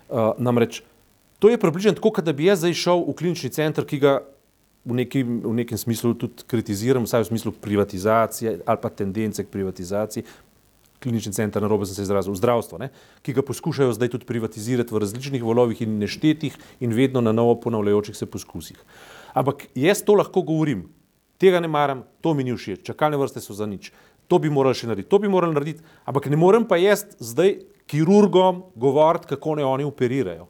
Uh, 0.08 0.32
namreč 0.38 0.82
to 1.38 1.48
je 1.48 1.58
približno 1.58 1.92
tako, 1.92 2.22
da 2.22 2.32
bi 2.32 2.48
jaz 2.48 2.58
zdaj 2.58 2.74
šel 2.74 3.04
v 3.06 3.14
klinični 3.14 3.50
center, 3.54 3.86
ki 3.86 4.00
ga 4.02 4.18
v, 4.84 4.96
neki, 5.02 5.22
v 5.22 5.54
nekem 5.54 5.78
smislu 5.78 6.14
tudi 6.18 6.46
kritiziram, 6.46 7.06
vsaj 7.06 7.26
v 7.26 7.30
smislu 7.30 7.52
privatizacije 7.52 8.60
ali 8.66 8.78
pa 8.82 8.90
tendence 8.90 9.44
k 9.44 9.50
privatizaciji. 9.52 10.24
Klinični 10.98 11.32
center, 11.32 11.62
na 11.62 11.68
robu 11.70 11.86
sem 11.86 11.94
se 11.94 12.02
izrazil, 12.02 12.34
zdravstvo, 12.34 12.78
ne, 12.82 12.88
ki 13.22 13.36
ga 13.36 13.44
poskušajo 13.46 13.94
zdaj 13.94 14.10
tudi 14.16 14.26
privatizirati 14.26 14.94
v 14.94 15.02
različnih 15.04 15.44
valovih 15.46 15.82
in 15.84 15.98
neštetih 16.02 16.56
in 16.82 16.94
vedno 16.96 17.22
na 17.22 17.32
novo 17.32 17.54
ponavljajočih 17.60 18.16
se 18.16 18.26
poskusih. 18.26 18.80
Ampak 19.38 19.68
jaz 19.78 20.02
to 20.02 20.18
lahko 20.18 20.42
govorim, 20.42 20.88
tega 21.38 21.60
ne 21.62 21.70
maram, 21.70 22.02
to 22.20 22.34
mi 22.34 22.44
ni 22.44 22.56
všeč, 22.56 22.82
čakalne 22.90 23.20
vrste 23.20 23.40
so 23.40 23.54
za 23.54 23.66
nič. 23.66 23.92
To 24.28 24.42
bi 24.42 24.50
morali 24.50 24.76
še 24.76 24.90
narediti, 24.90 25.08
to 25.08 25.22
bi 25.22 25.30
morali 25.30 25.54
narediti, 25.54 25.84
ampak 26.04 26.26
ne 26.28 26.36
morem 26.36 26.66
pa 26.68 26.76
jaz 26.76 27.06
zdaj 27.22 27.60
kirurgom 27.88 28.66
govoriti, 28.76 29.30
kako 29.30 29.54
ne 29.56 29.64
oni 29.64 29.86
operirajo. 29.86 30.48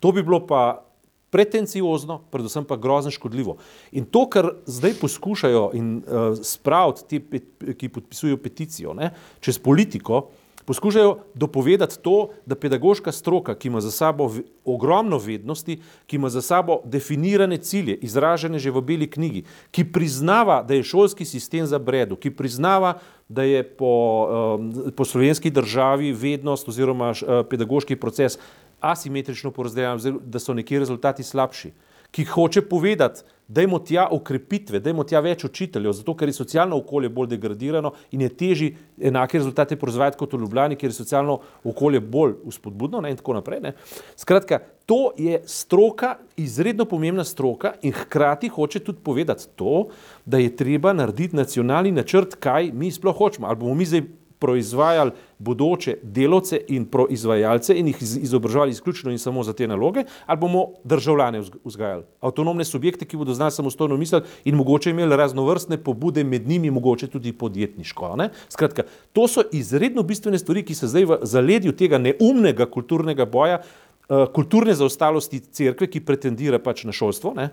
To 0.00 0.12
bi 0.12 0.22
bilo 0.22 0.40
pa 0.46 0.87
pretenciozno, 1.30 2.18
predvsem 2.30 2.64
pa 2.64 2.76
grozno 2.76 3.10
škodljivo. 3.10 3.56
In 3.92 4.04
to, 4.04 4.26
kar 4.30 4.50
zdaj 4.66 4.96
poskušajo 5.00 5.70
in 5.74 5.96
uh, 5.96 6.36
spraviti 6.42 7.08
ti, 7.08 7.40
ki 7.74 7.88
podpisujejo 7.88 8.36
peticijo, 8.36 8.94
ne, 8.94 9.12
čez 9.40 9.58
politiko, 9.58 10.28
poskušajo 10.68 11.18
dopovedati 11.34 11.96
to, 12.02 12.28
da 12.46 12.54
pedagoška 12.54 13.12
stroka, 13.12 13.54
ki 13.54 13.68
ima 13.68 13.80
za 13.80 13.90
sabo 13.90 14.30
ogromno 14.64 15.18
vednosti, 15.18 15.78
ki 16.06 16.16
ima 16.16 16.28
za 16.28 16.42
sabo 16.42 16.80
definirane 16.84 17.56
cilje, 17.56 17.94
izražene 17.94 18.58
že 18.58 18.70
v 18.70 18.82
beli 18.84 19.08
knjigi, 19.10 19.44
ki 19.70 19.86
priznava, 19.92 20.60
da 20.62 20.74
je 20.74 20.84
šolski 20.84 21.24
sistem 21.24 21.66
za 21.66 21.78
bredu, 21.78 22.16
ki 22.16 22.30
priznava, 22.36 22.98
da 23.28 23.42
je 23.42 23.62
po, 23.64 23.94
um, 24.28 24.92
po 24.96 25.04
slovenski 25.04 25.50
državi 25.50 26.12
vednost 26.12 26.68
oziroma 26.68 27.10
uh, 27.10 27.44
pedagoški 27.48 27.96
proces 27.96 28.38
asimetrično 28.80 29.50
porazdeljen, 29.50 30.20
da 30.24 30.38
so 30.38 30.54
neki 30.54 30.78
rezultati 30.78 31.22
slabši, 31.22 31.72
ki 32.10 32.24
hoče 32.24 32.62
povedati, 32.62 33.22
da 33.48 33.62
imamo 33.62 33.78
tja 33.78 34.08
okrepitve, 34.10 34.80
da 34.80 34.90
imamo 34.90 35.04
tja 35.08 35.20
več 35.24 35.44
učiteljev, 35.44 35.92
zato 35.96 36.12
ker 36.16 36.28
je 36.28 36.36
socialno 36.36 36.76
okolje 36.76 37.08
bolj 37.08 37.30
degradirano 37.32 37.92
in 38.12 38.20
je 38.20 38.28
teži 38.28 38.68
enake 39.00 39.38
rezultate 39.38 39.76
proizvajati 39.76 40.18
kot 40.20 40.32
v 40.32 40.40
Ljubljani, 40.42 40.76
ker 40.76 40.90
je 40.90 40.98
socialno 40.98 41.38
okolje 41.64 42.00
bolj 42.00 42.34
uspodbudno 42.44 43.00
ne, 43.00 43.12
in 43.12 43.16
tako 43.16 43.38
naprej. 43.38 43.60
Ne. 43.64 43.72
Skratka, 44.16 44.60
to 44.86 45.14
je 45.16 45.40
stroka, 45.48 46.16
izredno 46.36 46.84
pomembna 46.84 47.24
stroka 47.24 47.72
in 47.82 47.92
hkrati 47.92 48.48
hoče 48.52 48.84
tudi 48.84 49.00
povedati 49.04 49.48
to, 49.56 49.88
da 50.24 50.38
je 50.38 50.56
treba 50.56 50.92
narediti 50.92 51.36
nacionalni 51.36 51.92
načrt, 51.92 52.36
kaj 52.40 52.72
mi 52.72 52.92
sploh 52.92 53.16
hočemo. 53.16 53.48
Ali 53.48 53.56
bomo 53.56 53.74
mi 53.74 53.88
zdaj 53.88 54.04
proizvajali 54.38 55.10
bodoče 55.38 55.96
delovce 56.02 56.60
in 56.68 56.84
proizvajalce 56.86 57.74
in 57.78 57.86
jih 57.86 58.02
izobraževali 58.02 58.70
izključno 58.70 59.10
in 59.10 59.18
samo 59.18 59.42
za 59.42 59.52
te 59.52 59.66
naloge, 59.66 60.04
ali 60.26 60.38
bomo 60.38 60.66
državljane 60.84 61.42
vzgajali, 61.64 62.04
avtonomne 62.20 62.64
subjekte, 62.64 63.04
ki 63.04 63.16
bodo 63.16 63.34
znali 63.34 63.52
samostojno 63.52 63.96
misliti 63.96 64.26
in 64.44 64.54
mogoče 64.54 64.90
imeli 64.90 65.16
raznovrstne 65.16 65.78
pobude, 65.82 66.24
med 66.24 66.48
njimi 66.48 66.70
mogoče 66.70 67.06
tudi 67.06 67.32
podjetniško. 67.32 68.16
Ne? 68.16 68.30
Skratka, 68.48 68.82
to 69.12 69.28
so 69.28 69.42
izredno 69.52 70.02
bistvene 70.02 70.38
stvari, 70.38 70.64
ki 70.64 70.74
se 70.74 70.86
zdaj 70.86 71.04
v 71.04 71.18
zaledju 71.22 71.72
tega 71.72 71.98
neumnega 71.98 72.66
kulturnega 72.66 73.26
boja, 73.26 73.60
uh, 74.08 74.26
kulturne 74.34 74.74
zaostalosti 74.74 75.40
cerkve, 75.40 75.86
ki 75.86 76.04
pretendira 76.04 76.58
pač 76.58 76.84
na 76.84 76.92
šolstvo. 76.92 77.34
Ne? 77.36 77.50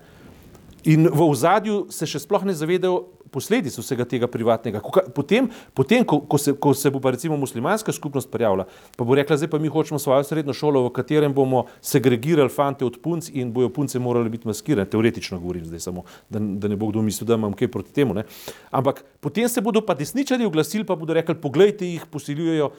In 0.86 1.08
v 1.10 1.22
ozadju 1.26 1.86
se 1.90 2.06
še 2.06 2.20
sploh 2.22 2.44
ne 2.46 2.54
zavedajo 2.54 3.00
posledic 3.36 3.76
vsega 3.76 4.06
tega 4.08 4.28
privatnega. 4.32 4.80
Potem, 5.14 5.50
potem 5.76 6.04
ko, 6.08 6.22
ko, 6.24 6.40
se, 6.40 6.54
ko 6.56 6.72
se 6.72 6.90
bo 6.92 7.02
pa 7.04 7.12
recimo 7.12 7.36
muslimanska 7.36 7.92
skupnost 7.92 8.30
prijavila, 8.32 8.64
pa 8.96 9.04
bo 9.04 9.18
rekla, 9.18 9.36
zdaj 9.36 9.52
pa 9.52 9.60
mi 9.60 9.68
hočemo 9.72 10.00
svojo 10.00 10.24
srednjo 10.24 10.56
šolo, 10.56 10.86
v 10.88 10.94
katerem 10.96 11.36
bomo 11.36 11.66
segregirali 11.84 12.52
fante 12.52 12.86
od 12.88 12.96
punc 13.04 13.28
in 13.34 13.52
bojo 13.52 13.68
punce 13.68 14.00
morali 14.00 14.32
biti 14.32 14.48
maskirane. 14.48 14.88
Teoretično 14.88 15.40
govorim 15.42 15.68
zdaj 15.68 15.84
samo, 15.84 16.06
da, 16.32 16.40
da 16.40 16.72
ne 16.72 16.80
bo 16.80 16.88
kdo 16.88 17.04
mislil, 17.04 17.28
da 17.28 17.36
imam 17.36 17.52
kaj 17.56 17.68
proti 17.72 17.92
temu. 17.92 18.16
Ne? 18.16 18.24
Ampak 18.70 19.04
potem 19.20 19.48
se 19.52 19.60
bodo 19.60 19.84
pa 19.84 19.94
desničari 19.94 20.48
oglasili, 20.48 20.86
pa 20.88 20.96
bodo 20.96 21.16
rekli, 21.16 21.36
poglejte 21.36 21.86
jih, 21.86 22.06
posiljujejo 22.10 22.72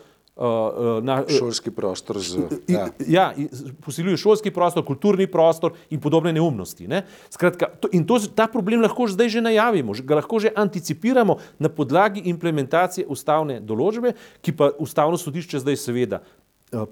na, 1.01 1.21
uh, 1.23 1.37
šolski 1.39 1.71
prostor. 1.71 2.19
Z, 2.19 2.37
ja, 2.67 2.87
ja 3.07 3.33
posiljuje 3.85 4.17
šolski 4.17 4.51
prostor, 4.51 4.85
kulturni 4.85 5.27
prostor 5.27 5.73
in 5.89 6.01
podobne 6.01 6.33
neumnosti. 6.33 6.87
Ne? 6.87 7.03
Skratka, 7.29 7.69
to, 7.81 7.89
in 7.91 8.05
to, 8.05 8.19
ta 8.35 8.47
problem 8.47 8.81
lahko 8.85 9.07
zdaj 9.09 9.29
že 9.33 9.41
najavimo, 9.41 9.97
ga 10.03 10.21
lahko 10.21 10.39
že 10.39 10.53
anticipiramo 10.55 11.37
na 11.59 11.69
podlagi 11.69 12.27
implementacije 12.29 13.07
ustavne 13.09 13.59
določbe, 13.59 14.13
ki 14.41 14.53
pa 14.53 14.69
ustavno 14.79 15.17
sodišče 15.17 15.65
zdaj 15.65 15.81
seveda 15.81 16.21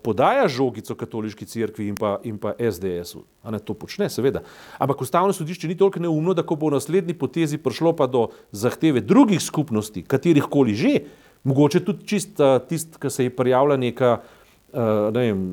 podaja 0.04 0.48
žogico 0.48 0.96
katoliški 0.96 1.46
crkvi 1.46 1.88
in 1.88 1.96
pa, 2.00 2.20
in 2.24 2.38
pa 2.40 2.54
SDS-u. 2.60 3.26
Ne, 3.52 3.60
to 3.60 3.74
počne, 3.76 4.08
seveda. 4.10 4.42
Ampak 4.80 5.02
ustavno 5.04 5.34
sodišče 5.36 5.68
ni 5.68 5.76
toliko 5.78 6.00
neumno, 6.00 6.34
da 6.34 6.46
ko 6.48 6.56
bo 6.56 6.70
v 6.70 6.78
naslednji 6.78 7.18
potezi 7.20 7.60
prišlo 7.60 7.92
pa 7.96 8.08
do 8.08 8.30
zahteve 8.56 9.04
drugih 9.04 9.42
skupnosti, 9.44 10.04
katerih 10.08 10.48
koli 10.52 10.76
že, 10.76 10.94
Mogoče 11.46 11.84
tudi 11.86 12.08
čist 12.10 12.40
uh, 12.42 12.58
tisti, 12.68 12.98
ki 13.00 13.10
se 13.10 13.28
je 13.28 13.36
prijavila 13.36 13.78
neka 13.78 14.18
uh, 14.74 15.14
ne 15.14 15.20
vem, 15.20 15.44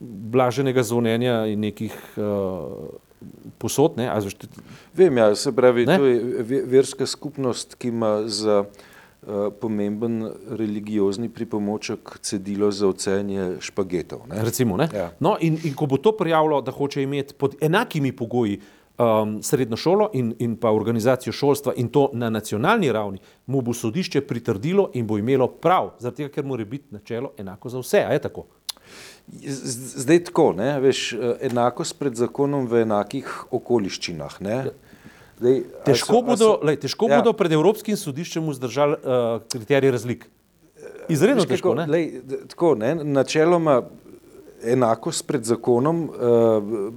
blaženega 0.00 0.82
zvonjenja 0.82 1.44
in 1.50 1.60
nekih 1.60 1.96
uh, 2.16 2.88
posod. 3.58 3.98
Ne? 4.00 4.08
Zvište... 4.20 4.48
Vem, 4.96 5.18
ja, 5.18 5.34
se 5.36 5.52
pravi, 5.52 5.86
ne? 5.86 5.98
to 5.98 6.06
je 6.06 6.62
verska 6.70 7.06
skupnost, 7.06 7.74
ki 7.74 7.92
ima 7.92 8.22
za 8.26 8.62
uh, 8.64 9.50
pomemben 9.60 10.22
religiozni 10.56 11.28
pripomoček 11.28 12.18
cedilo 12.22 12.70
za 12.72 12.88
ocenje 12.88 13.56
špagetov. 13.60 14.24
Ne? 14.30 14.44
Recimo, 14.44 14.76
ne? 14.80 14.88
Ja. 14.94 15.10
No, 15.20 15.36
in, 15.40 15.58
in 15.64 15.74
ko 15.76 15.90
bo 15.90 16.00
to 16.00 16.14
prijavilo, 16.16 16.62
da 16.64 16.72
hoče 16.72 17.02
imeti 17.02 17.34
pod 17.34 17.58
enakimi 17.60 18.12
pogoji 18.16 18.56
uh, 18.56 18.79
um, 19.00 19.42
srednjo 19.42 19.76
šolo 19.76 20.10
in, 20.12 20.34
in 20.38 20.56
pa 20.56 20.70
organizacijo 20.70 21.32
šolstva 21.32 21.72
in 21.76 21.88
to 21.88 22.10
na 22.12 22.30
nacionalni 22.30 22.92
ravni, 22.92 23.18
mu 23.46 23.60
bo 23.60 23.74
sodišče 23.74 24.20
pritrdilo 24.20 24.90
in 24.94 25.06
bo 25.06 25.18
imelo 25.18 25.48
prav, 25.48 25.90
zato 25.98 26.28
ker 26.28 26.44
mora 26.44 26.64
biti 26.64 26.94
načelo 26.94 27.32
enako 27.38 27.68
za 27.68 27.78
vse. 27.78 28.04
A 28.08 28.12
je 28.12 28.18
tako? 28.18 28.46
Zdaj 29.46 30.24
tako, 30.24 30.52
ne, 30.52 30.80
veš, 30.80 31.14
enakost 31.40 31.98
pred 31.98 32.14
zakonom 32.14 32.66
v 32.66 32.82
enakih 32.82 33.28
okoliščinah. 33.50 34.40
Ne. 34.40 34.56
Zdaj, 35.38 35.60
težko 35.86 36.18
so, 36.18 36.22
bodo, 36.26 36.48
so, 36.48 36.66
lej, 36.66 36.80
težko 36.82 37.08
ja. 37.08 37.20
bodo 37.20 37.32
pred 37.32 37.52
Evropskim 37.52 37.96
sodiščem 37.96 38.48
vzdržali 38.50 38.98
uh, 38.98 39.28
kriterije 39.48 39.94
razlik. 39.94 40.26
Izredno 41.08 41.46
težko. 41.48 41.74
Ne? 41.78 41.86
Lej, 41.90 42.10
tako, 42.50 42.74
ne, 42.78 42.94
načeloma 43.04 43.80
enakost 44.60 45.24
pred 45.26 45.46
zakonom 45.46 46.02
uh, 46.10 46.90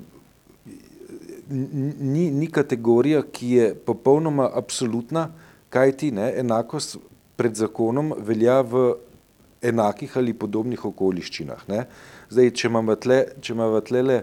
ni, 1.54 2.32
ni 2.32 2.48
kategorija, 2.52 3.22
ki 3.32 3.50
je 3.58 3.72
popolnoma 3.76 4.50
absolutna, 4.54 5.28
kaj 5.74 5.96
ti 5.98 6.12
ne, 6.12 6.32
enakost 6.40 6.98
pred 7.38 7.56
zakonom 7.58 8.14
velja 8.18 8.62
v 8.62 8.94
enakih 9.64 10.18
ali 10.20 10.34
podobnih 10.34 10.86
okoliščinah. 10.86 11.68
Ne. 11.72 11.86
Zdaj, 12.34 12.52
če 12.58 12.68
imamo 12.70 12.96
tle, 13.00 13.20
če 13.42 13.54
imamo 13.56 13.82
tle 13.86 14.20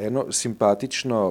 eno 0.00 0.28
simpatično 0.32 1.24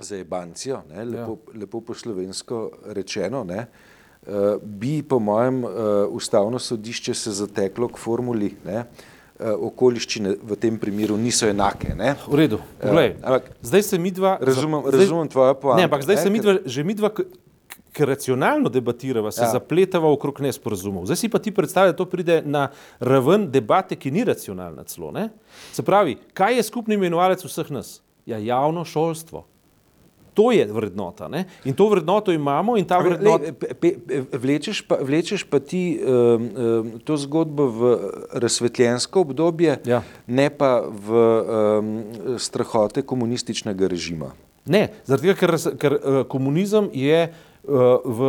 zajebancijo, 0.00 0.82
ne, 0.90 1.04
lepo, 1.04 1.36
ja. 1.36 1.60
lepo 1.60 1.80
po 1.84 1.94
slovensko 1.94 2.60
rečeno, 2.96 3.44
ne, 3.44 3.66
uh, 3.66 4.56
bi 4.60 5.02
po 5.04 5.18
mojem 5.20 5.62
uh, 5.64 5.72
ustavno 6.16 6.58
sodišče 6.58 7.14
se 7.14 7.32
zateklo 7.36 7.88
k 7.92 8.00
formuli, 8.00 8.54
ne, 8.64 8.80
uh, 8.80 9.09
okoliščine 9.40 10.36
v 10.42 10.56
tem 10.60 10.78
primeru 10.78 11.16
niso 11.16 11.48
enake. 11.48 11.94
Ne? 11.96 12.14
V 12.26 12.38
redu. 12.38 12.60
Eh, 12.80 12.86
Poglej, 12.86 13.14
ampak, 13.22 13.50
zdaj 13.62 13.82
se 13.82 13.98
mi 13.98 14.10
dva. 14.10 14.38
Razumem, 14.40 14.82
zdaj, 14.86 15.00
razumem 15.00 15.28
tvoje 15.28 15.54
pojme. 15.60 15.84
Ampak 15.84 16.02
zdaj 16.02 16.16
ne, 16.16 16.22
se 16.22 16.30
mi 16.30 16.40
dva, 16.40 16.56
že 16.66 16.84
mi 16.84 16.94
dva, 16.94 17.10
ki 17.90 18.06
racionalno 18.06 18.68
debatiramo, 18.68 19.30
se 19.30 19.42
ja. 19.42 19.50
zapletamo 19.50 20.12
okrog 20.12 20.40
nesporazumov. 20.40 21.08
Zdaj 21.10 21.16
si 21.16 21.28
pa 21.28 21.38
ti 21.42 21.50
predstavljaj, 21.50 21.92
da 21.92 21.98
to 21.98 22.06
pride 22.06 22.42
na 22.46 22.68
raven 23.00 23.50
debate, 23.50 23.98
ki 23.98 24.12
ni 24.14 24.24
racionalna 24.24 24.84
celo. 24.84 25.10
Ne? 25.10 25.28
Se 25.72 25.82
pravi, 25.82 26.18
kaj 26.34 26.60
je 26.60 26.66
skupni 26.70 26.94
imenovalec 26.94 27.44
vseh 27.44 27.70
nas? 27.74 27.98
Ja, 28.26 28.38
javno 28.38 28.84
šolstvo. 28.84 29.46
To 30.34 30.50
je 30.54 30.66
vrednota 30.66 31.28
ne? 31.28 31.44
in 31.64 31.74
to 31.74 31.88
vrednoto 31.88 32.32
imamo 32.32 32.76
in 32.76 32.84
ta 32.84 32.98
vrednota. 32.98 33.52
Vlečeš, 34.32 34.84
vlečeš 35.00 35.44
pa 35.44 35.60
ti 35.60 35.98
um, 35.98 36.10
um, 36.10 36.92
to 37.04 37.16
zgodbo 37.16 37.66
v 37.66 37.98
razsvetljensko 38.32 39.20
obdobje, 39.20 39.78
ja. 39.84 40.02
ne 40.26 40.50
pa 40.50 40.80
v 40.86 41.08
um, 41.10 41.90
strahote 42.38 43.02
komunističnega 43.02 43.88
režima. 43.90 44.32
Ne, 44.70 44.88
zaradi 45.08 45.32
tega, 45.32 45.38
ker, 45.40 45.56
ker 45.80 45.96
uh, 45.96 46.20
komunizem 46.28 46.90
je 46.92 47.32
v, 47.64 48.28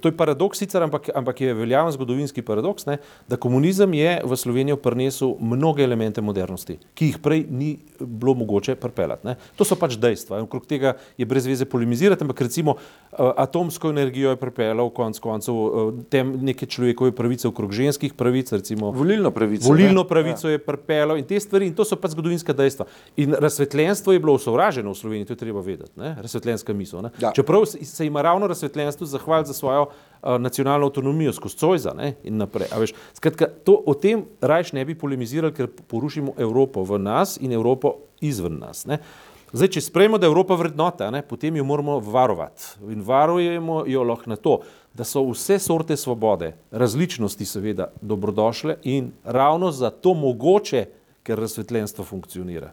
to 0.00 0.08
je 0.08 0.16
paradoks 0.16 0.58
sicer, 0.58 0.82
ampak, 0.82 1.10
ampak 1.14 1.40
je 1.40 1.54
veljaven 1.54 1.92
zgodovinski 1.92 2.42
paradoks, 2.42 2.86
ne, 2.88 2.98
da 3.28 3.36
komunizem 3.36 3.94
je 3.94 4.20
v 4.24 4.36
Slovenijo 4.36 4.76
prinesel 4.80 5.34
mnoge 5.40 5.84
elemente 5.84 6.20
modernosti, 6.24 6.78
ki 6.94 7.10
jih 7.12 7.18
prej 7.22 7.44
ni 7.50 7.74
bilo 8.00 8.34
mogoče 8.34 8.74
pripeljati. 8.80 9.26
Ne. 9.26 9.36
To 9.56 9.66
so 9.68 9.76
pač 9.76 9.98
dejstva 10.00 10.40
okrog 10.42 10.64
tega 10.66 10.94
je 11.18 11.26
brez 11.28 11.46
veze 11.46 11.66
polemizirati, 11.68 12.24
ampak 12.24 12.40
recimo 12.40 12.76
atomsko 13.12 13.90
energijo 13.90 14.32
je 14.32 14.40
pripeljal 14.40 14.90
konc 14.94 15.18
koncev 15.20 15.54
tem 16.10 16.32
neke 16.40 16.66
človekove 16.66 17.12
pravice 17.12 17.48
okrog 17.48 17.72
ženskih 17.76 18.14
pravic, 18.14 18.52
recimo 18.52 18.90
volilno 18.96 19.30
pravico. 19.30 19.68
Volilno 19.68 20.04
pravico 20.08 20.48
ja. 20.48 20.56
je 20.56 20.64
pripeljal 20.64 21.18
in 21.20 21.28
te 21.28 21.40
stvari 21.40 21.68
in 21.68 21.74
to 21.76 21.84
so 21.84 21.98
pač 22.00 22.14
zgodovinska 22.16 22.56
dejstva. 22.56 22.86
In 23.20 23.36
razsvetljenstvo 23.38 24.16
je 24.16 24.22
bilo 24.22 24.34
osovraženo 24.40 24.94
v 24.94 24.98
Sloveniji, 24.98 25.28
to 25.28 25.36
je 25.36 25.42
treba 25.44 25.60
vedeti, 25.60 25.92
ne, 26.00 26.16
razsvetljenska 26.22 26.72
misel. 26.72 27.10
Ja. 27.20 27.32
Čeprav 27.36 27.66
se 27.66 28.06
ima 28.06 28.22
ravno 28.22 28.46
razsvetljenstvo 28.46 28.70
razsvetljenstvu 28.84 29.06
zahvaliti 29.06 29.48
za 29.48 29.54
svojo 29.54 29.82
uh, 29.82 30.38
nacionalno 30.38 30.86
avtonomijo 30.86 31.32
skozi 31.32 31.56
Cojza 31.56 31.92
ne, 31.94 32.14
in 32.24 32.36
naprej. 32.36 32.68
Skratka, 33.14 33.46
to, 33.64 33.82
o 33.86 33.94
tem 33.94 34.24
rajš 34.40 34.72
ne 34.72 34.84
bi 34.84 34.94
polemizirali, 34.94 35.54
ker 35.54 35.68
porušimo 35.68 36.34
Evropo 36.38 36.82
v 36.84 36.98
nas 36.98 37.36
in 37.40 37.52
Evropo 37.52 37.94
izven 38.20 38.58
nas. 38.58 38.86
Ne. 38.86 38.98
Zdaj, 39.52 39.68
če 39.74 39.80
sprejmemo, 39.82 40.18
da 40.18 40.26
je 40.26 40.30
Evropa 40.30 40.54
vrednota, 40.54 41.10
ne, 41.10 41.22
potem 41.26 41.56
jo 41.56 41.64
moramo 41.64 41.98
varovati. 42.00 42.78
In 42.90 43.02
varujemo 43.02 43.84
jo 43.86 44.04
lahko 44.06 44.30
na 44.30 44.36
to, 44.36 44.60
da 44.94 45.04
so 45.04 45.24
vse 45.26 45.58
sorte 45.58 45.96
svobode, 45.96 46.54
različnosti 46.70 47.46
seveda 47.46 47.90
dobrodošle 48.00 48.78
in 48.82 49.10
ravno 49.24 49.70
zato 49.72 50.14
mogoče, 50.14 50.86
ker 51.26 51.38
razsvetljenstvo 51.38 52.04
funkcionira. 52.04 52.72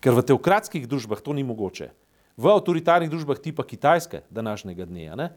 Ker 0.00 0.14
v 0.16 0.24
teokratskih 0.26 0.86
družbah 0.88 1.20
to 1.22 1.32
ni 1.32 1.44
mogoče. 1.46 1.90
V 2.36 2.50
avtoritarnih 2.50 3.10
družbah 3.10 3.38
tipa 3.38 3.64
Kitajske 3.66 4.22
današnjega 4.30 4.86
dne 4.86 5.16
ne, 5.16 5.30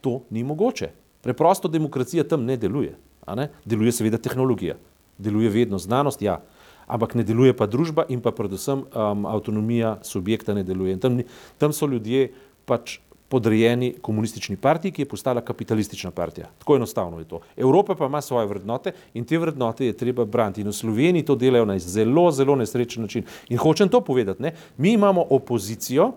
to 0.00 0.20
ni 0.30 0.44
mogoče. 0.44 0.90
Preprosto 1.22 1.68
demokracija 1.68 2.24
tam 2.24 2.44
ne 2.44 2.56
deluje. 2.56 2.96
Ne? 3.36 3.48
Deluje 3.64 3.92
seveda 3.92 4.18
tehnologija, 4.18 4.74
deluje 5.18 5.50
vedno 5.50 5.78
znanost, 5.78 6.22
ja, 6.22 6.40
ampak 6.86 7.14
ne 7.14 7.22
deluje 7.24 7.54
pa 7.56 7.66
družba 7.70 8.04
in 8.10 8.20
pa 8.20 8.32
predvsem 8.34 8.82
um, 8.82 9.26
avtonomija 9.26 9.98
subjekta 10.02 10.54
ne 10.54 10.64
deluje. 10.66 10.98
Tam, 11.00 11.20
tam 11.58 11.72
so 11.72 11.86
ljudje 11.86 12.32
pač 12.66 12.98
podrejeni 13.32 13.94
komunistični 14.04 14.58
partiji, 14.60 14.92
ki 14.92 15.02
je 15.02 15.08
postala 15.08 15.40
kapitalistična 15.40 16.10
partija. 16.10 16.50
Tako 16.58 16.76
enostavno 16.76 17.18
je 17.18 17.24
to. 17.30 17.40
Evropa 17.56 17.94
pa 17.94 18.06
ima 18.06 18.20
svoje 18.20 18.46
vrednote 18.46 18.92
in 19.14 19.24
te 19.24 19.38
vrednote 19.38 19.86
je 19.86 19.96
treba 19.96 20.24
braniti. 20.24 20.60
In 20.60 20.68
v 20.68 20.76
Sloveniji 20.76 21.24
to 21.24 21.36
delajo 21.40 21.64
na 21.64 21.78
zelo, 21.78 22.26
zelo 22.30 22.56
nesrečen 22.60 23.06
način. 23.06 23.24
In 23.48 23.58
hočem 23.58 23.88
to 23.88 24.00
povedati, 24.00 24.42
ne? 24.42 24.52
mi 24.76 24.92
imamo 24.92 25.24
opozicijo, 25.30 26.10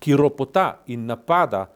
ki 0.00 0.16
ropota 0.16 0.80
in 0.86 1.06
napada 1.06 1.66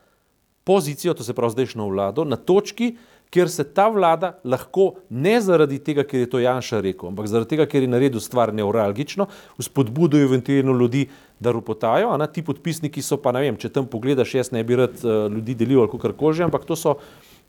pozicijo, 0.64 1.14
to 1.14 1.24
se 1.24 1.34
pravi 1.34 1.56
zdajšnjo 1.56 1.88
vlado, 1.88 2.24
na 2.24 2.36
točki, 2.36 2.94
kjer 3.30 3.50
se 3.50 3.64
ta 3.64 3.86
vlada 3.88 4.32
lahko 4.44 4.94
ne 5.10 5.36
zaradi 5.40 5.78
tega, 5.78 6.04
ker 6.04 6.24
je 6.24 6.30
to 6.30 6.40
Janša 6.42 6.80
rekel, 6.82 7.12
ampak 7.12 7.30
zaradi 7.30 7.54
tega, 7.54 7.66
ker 7.70 7.86
je 7.86 7.90
naredil 7.90 8.22
stvar 8.22 8.52
neuralgično, 8.54 9.28
vzpodbudujo 9.58 10.26
eventualno 10.26 10.74
ljudi, 10.78 11.06
da 11.40 11.54
ropotajo, 11.56 12.10
a 12.12 12.18
na 12.20 12.26
ti 12.28 12.42
podpisniki 12.44 13.00
so 13.02 13.16
pa, 13.16 13.32
ne 13.32 13.40
vem, 13.46 13.56
če 13.56 13.70
tam 13.72 13.86
pogledaš, 13.88 14.34
jaz 14.36 14.50
ne 14.52 14.60
bi 14.66 14.76
rad 14.76 14.98
uh, 15.00 15.24
ljudi 15.32 15.54
delil 15.56 15.80
ali 15.80 16.00
kar 16.02 16.12
koli 16.12 16.36
že, 16.36 16.44
ampak 16.44 16.66
to 16.68 16.76
so, 16.76 16.98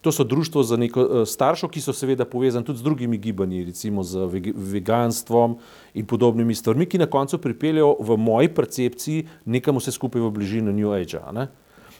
to 0.01 0.12
so 0.12 0.24
društvo 0.24 0.63
za 0.63 0.77
neko 0.77 1.01
uh, 1.01 1.27
staršo, 1.27 1.67
ki 1.67 1.81
so 1.81 1.93
seveda 1.93 2.25
povezani 2.25 2.65
tudi 2.65 2.79
z 2.79 2.84
drugimi 2.84 3.17
gibanji, 3.17 3.65
recimo 3.65 4.03
z 4.03 4.25
veg 4.25 4.51
veganstvom 4.55 5.58
in 5.93 6.05
podobnimi 6.05 6.55
stvarmi, 6.55 6.86
ki 6.86 6.98
na 6.98 7.05
koncu 7.05 7.38
pripeljajo 7.38 7.96
v 8.00 8.17
moji 8.17 8.50
percepciji 8.50 9.27
nekam 9.46 9.77
vse 9.77 9.91
skupaj 9.91 10.22
v 10.22 10.31
bližino 10.31 10.72
New 10.72 10.93
Age. 10.93 11.17
-a, 11.17 11.48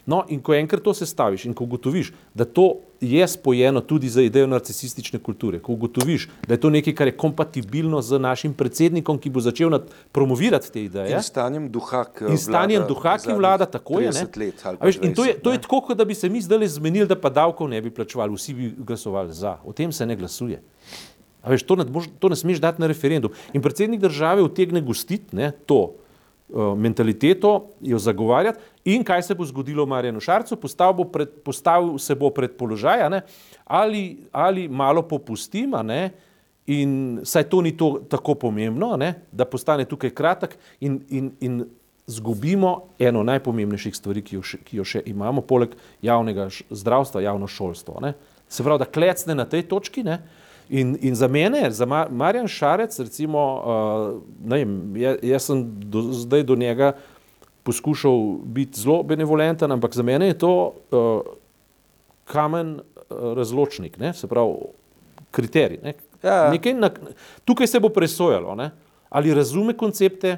No, 0.06 0.24
in 0.28 0.40
ko 0.42 0.54
enkrat 0.54 0.82
to 0.82 0.94
sestaviš 0.94 1.44
in 1.46 1.54
ko 1.54 1.64
ugotoviš, 1.64 2.10
da 2.34 2.44
to 2.44 2.80
je 3.00 3.28
spojeno 3.28 3.80
tudi 3.80 4.08
z 4.08 4.24
idejo 4.26 4.46
narcisistične 4.50 5.18
kulture, 5.22 5.60
ko 5.62 5.72
ugotoviš, 5.72 6.28
da 6.46 6.54
je 6.54 6.60
to 6.60 6.70
nekaj, 6.70 6.94
kar 6.94 7.06
je 7.06 7.16
kompatibilno 7.16 8.02
z 8.02 8.18
našim 8.18 8.54
predsednikom, 8.54 9.18
ki 9.18 9.30
bo 9.30 9.40
začel 9.40 9.78
promovirati 10.12 10.72
te 10.72 10.82
ideje. 10.84 11.14
In 11.14 11.22
stanjem 11.22 11.70
duha, 11.70 12.02
ki, 12.18 12.34
stanjem 12.38 12.86
duha, 12.88 13.14
ki 13.22 13.38
vlada, 13.38 13.66
tako 13.66 14.02
je. 14.02 14.10
Let, 14.10 14.66
veš, 14.82 14.98
in 15.02 15.14
to 15.14 15.26
je, 15.26 15.38
to 15.38 15.54
je 15.54 15.62
tako, 15.62 15.80
kot 15.86 15.98
da 15.98 16.04
bi 16.04 16.18
se 16.18 16.28
mi 16.28 16.42
zdaj 16.42 16.66
zmenili, 16.78 17.06
da 17.06 17.18
pa 17.18 17.30
davkov 17.30 17.70
ne 17.70 17.82
bi 17.82 17.94
plačevali, 17.94 18.34
vsi 18.34 18.54
bi 18.54 18.74
glasovali 18.78 19.32
za. 19.32 19.56
O 19.64 19.72
tem 19.72 19.92
se 19.92 20.06
ne 20.06 20.18
glasuje. 20.18 20.62
Veš, 21.46 21.62
to, 21.62 21.78
ne, 21.78 21.86
to 22.18 22.28
ne 22.28 22.36
smeš 22.36 22.58
dati 22.62 22.82
na 22.82 22.86
referendum. 22.86 23.30
In 23.52 23.62
predsednik 23.62 24.00
države 24.00 24.42
utegne 24.42 24.80
gostiti 24.80 25.36
ne, 25.36 25.52
to. 25.66 25.94
Eh, 26.52 26.74
mentaliteto, 26.76 27.70
jo 27.80 27.98
zagovarjati. 27.98 28.58
In 28.84 29.04
kaj 29.04 29.22
se 29.22 29.34
bo 29.34 29.44
zgodilo 29.44 29.86
Marjanu 29.86 30.20
Šarcu? 30.20 30.56
Postavil, 30.60 30.92
bo 30.92 31.04
pred, 31.08 31.30
postavil 31.44 31.96
se 31.98 32.14
bo 32.14 32.28
pred 32.30 32.52
položaj, 32.58 33.00
ali, 33.64 34.18
ali 34.32 34.68
malo 34.68 35.02
popustim, 35.02 35.72
in 36.66 37.20
saj 37.24 37.48
to 37.48 37.62
ni 37.62 37.72
to 37.76 38.02
tako 38.08 38.34
pomembno, 38.34 38.96
ne? 38.96 39.14
da 39.32 39.44
postane 39.44 39.84
tukaj 39.84 40.10
kratek 40.10 40.58
in, 40.80 41.00
in, 41.08 41.32
in 41.40 41.64
zgubimo 42.06 42.82
eno 42.98 43.22
najpomembnejših 43.22 43.96
stvari, 43.96 44.20
ki 44.22 44.36
jo, 44.36 44.42
še, 44.42 44.60
ki 44.60 44.76
jo 44.76 44.84
še 44.84 45.02
imamo, 45.06 45.40
poleg 45.40 45.72
javnega 46.02 46.50
zdravstva, 46.68 47.24
javno 47.24 47.48
šolstvo. 47.48 47.96
Ne? 48.04 48.12
Se 48.48 48.60
pravi, 48.62 48.84
da 48.84 48.92
klecne 48.92 49.34
na 49.34 49.48
tej 49.48 49.64
točki. 49.72 50.04
Ne? 50.04 50.20
In, 50.72 50.94
in 51.04 51.14
za 51.14 51.28
mene, 51.28 51.66
za 51.70 51.84
Marjan 51.86 52.48
Šarec, 52.48 52.94
recimo, 53.04 53.40
uh, 53.60 54.22
ne 54.48 54.62
vem, 54.62 54.76
jaz, 54.96 55.18
jaz 55.22 55.48
sem 55.50 55.66
do, 55.84 56.02
zdaj 56.16 56.46
do 56.48 56.56
njega 56.56 56.94
poskušal 57.62 58.38
biti 58.44 58.80
zelo 58.80 59.02
benevolenten, 59.02 59.72
ampak 59.72 59.94
za 59.94 60.02
mene 60.02 60.30
je 60.30 60.38
to 60.38 60.52
uh, 60.72 61.20
kamen 62.24 62.78
uh, 62.80 63.34
razločnik, 63.36 63.98
ne? 64.00 64.14
se 64.16 64.26
pravi, 64.26 64.72
kriterij. 65.30 65.78
Ne? 65.82 65.94
Ja. 66.22 66.48
Na, 66.74 66.90
tukaj 67.44 67.66
se 67.66 67.80
bo 67.80 67.92
presojalo, 67.92 68.54
ne? 68.54 68.70
ali 69.12 69.34
razume 69.34 69.76
koncepte, 69.76 70.36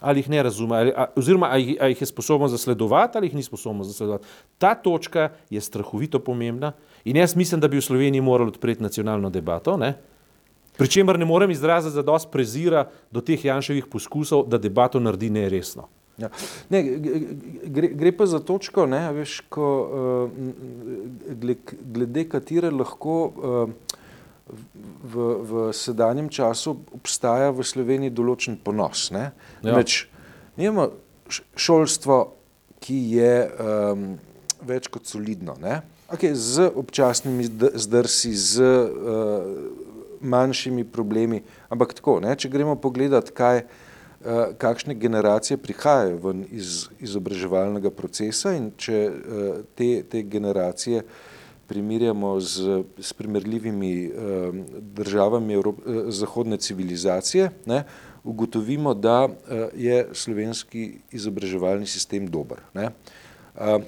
ali 0.00 0.20
jih 0.20 0.30
ne 0.30 0.42
razume, 0.42 0.76
ali, 0.76 0.92
a, 0.96 1.06
oziroma 1.16 1.48
ali, 1.50 1.76
ali 1.80 1.92
jih 1.92 2.02
je 2.02 2.06
sposoben 2.06 2.48
zasledovati, 2.48 3.18
ali 3.18 3.26
jih 3.26 3.34
ni 3.34 3.42
sposoben 3.42 3.84
zasledovati. 3.84 4.26
Ta 4.58 4.74
točka 4.74 5.28
je 5.50 5.60
strahovito 5.60 6.18
pomembna 6.18 6.72
in 7.04 7.16
jaz 7.16 7.36
mislim, 7.36 7.60
da 7.60 7.68
bi 7.68 7.78
v 7.78 7.82
Sloveniji 7.82 8.20
morali 8.20 8.48
odpreti 8.48 8.82
nacionalno 8.82 9.30
debato. 9.30 9.76
Ne? 9.76 9.94
Pričemer 10.76 11.18
ne 11.18 11.24
morem 11.24 11.50
izraziti 11.50 11.94
za 11.94 12.02
dost 12.02 12.30
prezira 12.32 12.88
do 13.10 13.20
teh 13.20 13.44
Janševih 13.44 13.86
poskusov, 13.86 14.48
da 14.48 14.58
debato 14.58 15.00
naredi 15.00 15.30
neresno. 15.30 15.88
Ja. 16.18 16.28
Ne, 16.70 16.82
gre, 17.64 17.88
gre 17.88 18.12
pa 18.16 18.26
za 18.26 18.38
točko, 18.38 18.86
ne, 18.86 19.08
veš, 19.12 19.40
ko, 19.50 19.70
uh, 20.30 21.54
glede 21.94 22.28
katere 22.30 22.70
lahko 22.70 23.16
uh, 23.24 23.70
v, 24.46 25.14
v 25.40 25.52
sedanjem 25.72 26.28
času 26.28 26.76
obstaja 26.92 27.48
v 27.54 27.64
Sloveniji 27.64 28.12
določen 28.12 28.58
ponos. 28.60 29.08
Ne? 29.14 29.32
Ja. 29.64 29.76
Meč, 29.76 30.04
imamo 30.60 30.92
šolstvo, 31.56 32.36
ki 32.84 32.98
je 33.16 33.32
um, 33.48 34.04
več 34.68 34.90
kot 34.92 35.08
solidno, 35.08 35.56
okay, 36.12 36.36
z 36.36 36.68
občasnimi 36.76 37.48
zdrsi, 37.80 38.32
z 38.36 38.60
uh, 38.60 39.48
manjšimi 40.20 40.84
problemi, 40.84 41.40
ampak 41.72 41.96
tako, 41.96 42.18
ne? 42.20 42.36
če 42.36 42.52
gremo 42.52 42.76
pogledat, 42.76 43.32
kaj, 43.32 43.64
uh, 43.64 44.52
kakšne 44.60 44.92
generacije 45.00 45.56
prihajajo 45.56 46.20
ven 46.20 46.44
iz 46.52 46.90
izobraževalnega 47.00 47.88
procesa 47.96 48.52
in 48.52 48.68
če 48.76 49.00
uh, 49.08 49.48
te, 49.72 50.04
te 50.04 50.20
generacije 50.28 51.00
uh, 51.00 51.32
primerjamo 51.66 52.40
z, 52.40 52.82
s 52.98 53.12
primerljivimi 53.12 54.08
uh, 54.08 54.54
državami 54.80 55.54
Evrop, 55.54 55.78
uh, 55.86 56.04
zahodne 56.08 56.56
civilizacije, 56.56 57.50
ne, 57.66 57.84
ugotovimo, 58.24 58.94
da 58.94 59.24
uh, 59.24 59.32
je 59.74 60.08
slovenski 60.12 60.92
izobraževalni 61.12 61.86
sistem 61.86 62.26
dober. 62.26 62.60
Ne. 62.74 62.90
Uh, 63.54 63.82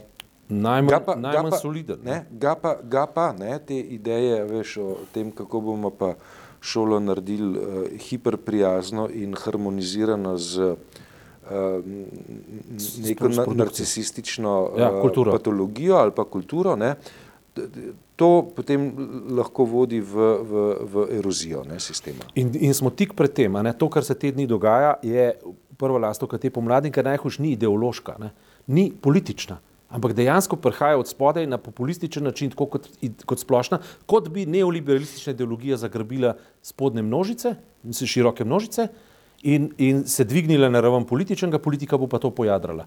najmanj 0.49 0.91
ga 0.91 1.01
pa, 1.01 1.15
najmanj 1.15 1.51
ga 1.51 1.51
pa, 1.51 1.59
soliden. 1.59 2.03
Ne, 2.05 2.25
ga, 2.31 2.55
pa, 2.55 2.77
ga 2.83 3.07
pa 3.07 3.33
ne, 3.33 3.59
te 3.59 3.79
ideje 3.79 4.45
veš, 4.45 4.77
o 4.77 4.91
tem, 5.15 5.31
kako 5.31 5.61
bomo 5.61 5.91
pa 5.91 6.15
šolo 6.61 7.01
naredili 7.01 7.59
uh, 7.59 7.87
hiperprijazno 8.09 9.09
in 9.13 9.35
harmonizirano 9.39 10.37
z 10.39 10.59
uh, 10.61 10.77
neko 13.05 13.29
narcisistično 13.55 14.71
ja, 14.79 14.91
uh, 14.93 15.31
patologijo 15.31 15.97
ali 15.97 16.13
pa 16.17 16.25
kulturo, 16.25 16.77
ne, 16.77 16.95
to 18.17 18.31
potem 18.57 18.89
lahko 19.37 19.67
vodi 19.69 20.01
v, 20.01 20.27
v, 20.51 20.65
v 20.93 21.07
erozijo 21.19 21.65
ne, 21.69 21.81
sistema. 21.81 22.27
In, 22.35 22.53
in 22.55 22.75
smo 22.75 22.91
tik 22.91 23.15
pred 23.17 23.33
tem, 23.37 23.53
ne, 23.63 23.73
to, 23.77 23.89
kar 23.93 24.05
se 24.05 24.17
te 24.19 24.33
dni 24.33 24.47
dogaja, 24.49 24.97
je 25.05 25.31
prva 25.77 26.01
lastovka 26.09 26.41
te 26.41 26.51
pomladi, 26.53 26.93
ker 26.93 27.05
najhujš 27.05 27.41
ni 27.45 27.55
ideološka, 27.57 28.17
ne, 28.23 28.33
ni 28.73 28.89
politična, 28.91 29.59
ampak 29.93 30.17
dejansko 30.17 30.59
prihaja 30.61 30.99
od 30.99 31.09
spodaj 31.09 31.47
na 31.47 31.59
populističen 31.63 32.25
način, 32.25 32.51
tako 32.51 32.67
kot, 32.77 32.89
kot 33.29 33.43
splošna, 33.43 33.81
kot 34.09 34.31
bi 34.33 34.47
neoliberalistična 34.51 35.37
ideologija 35.37 35.77
zagrabila 35.81 36.35
spodne 36.63 37.05
množice, 37.05 37.55
široke 37.93 38.45
množice 38.45 38.89
in, 39.43 39.71
in 39.79 40.05
se 40.09 40.25
dvignila 40.25 40.69
na 40.73 40.81
raven 40.81 41.05
političnega, 41.07 41.59
politika 41.59 41.99
bo 41.99 42.09
pa 42.09 42.19
to 42.19 42.31
pojadrala. 42.31 42.87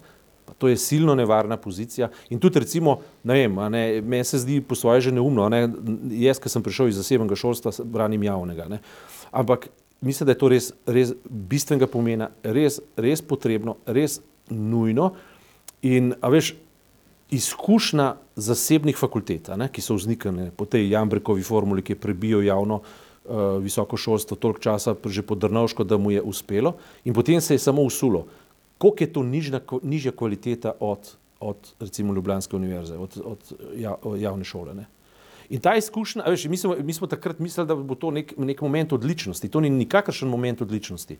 To 0.58 0.68
je 0.68 0.76
silno 0.76 1.14
nevarna 1.14 1.56
pozicija. 1.56 2.10
In 2.30 2.38
tudi, 2.38 2.60
recimo, 2.60 2.98
ne 3.24 3.34
vem, 3.34 3.54
ne, 3.72 3.82
meni 4.00 4.24
se 4.24 4.38
zdi 4.38 4.60
po 4.60 4.74
svoje 4.74 5.00
že 5.00 5.12
neumno. 5.12 5.48
Ne, 5.48 5.68
jaz, 6.20 6.40
ki 6.40 6.52
sem 6.52 6.62
prišel 6.62 6.90
iz 6.90 6.98
zasebnega 7.00 7.38
šolstva, 7.38 7.72
branim 7.84 8.22
javnega. 8.22 8.68
Ne. 8.68 8.80
Ampak 9.30 9.70
mislim, 10.00 10.26
da 10.26 10.32
je 10.32 10.40
to 10.40 10.48
res, 10.48 10.72
res 10.86 11.14
bistvenega 11.24 11.88
pomena, 11.88 12.30
res, 12.42 12.80
res 12.96 13.22
potrebno, 13.22 13.78
res 13.86 14.20
nujno. 14.50 15.14
In, 15.86 16.12
a 16.20 16.28
veš, 16.28 16.54
izkušnja 17.30 18.14
zasebnih 18.36 18.98
fakultet, 18.98 19.48
ne, 19.56 19.68
ki 19.72 19.82
so 19.84 19.94
vzniknile 19.96 20.50
po 20.56 20.66
tej 20.66 20.90
Jambrekovi 20.90 21.44
formuli, 21.46 21.84
ki 21.86 21.94
je 21.94 22.00
prebijo 22.02 22.42
javno 22.42 22.80
uh, 22.82 23.62
visoko 23.62 23.96
šolstvo 23.96 24.36
toliko 24.36 24.60
časa, 24.60 24.96
že 25.06 25.22
podrnovško, 25.22 25.84
da 25.84 25.98
mu 25.98 26.10
je 26.10 26.22
uspelo, 26.22 26.74
in 27.04 27.14
potem 27.14 27.40
se 27.40 27.54
je 27.54 27.62
samo 27.62 27.82
usulo 27.86 28.26
koliko 28.80 29.04
je 29.04 29.12
to 29.12 29.22
nižna, 29.22 29.60
nižja 29.82 30.12
kvaliteta 30.12 30.72
od, 30.80 31.16
od 31.40 31.74
recimo 31.80 32.14
Ljubljanske 32.14 32.56
univerze, 32.56 32.96
od, 32.96 33.20
od 33.24 33.52
javne 34.16 34.44
šole. 34.44 34.74
Ne? 34.74 34.86
In 35.50 35.60
ta 35.60 35.74
izkušnja, 35.76 36.24
veš, 36.26 36.46
mi, 36.48 36.56
smo, 36.56 36.76
mi 36.80 36.94
smo 36.96 37.06
takrat 37.06 37.38
mislili, 37.38 37.68
da 37.68 37.74
bo 37.76 37.94
to 37.94 38.10
nek, 38.10 38.32
nek 38.38 38.62
moment 38.64 38.92
odličnosti. 38.92 39.48
To 39.48 39.60
ni 39.60 39.70
nikakršen 39.70 40.28
moment 40.28 40.62
odličnosti, 40.62 41.18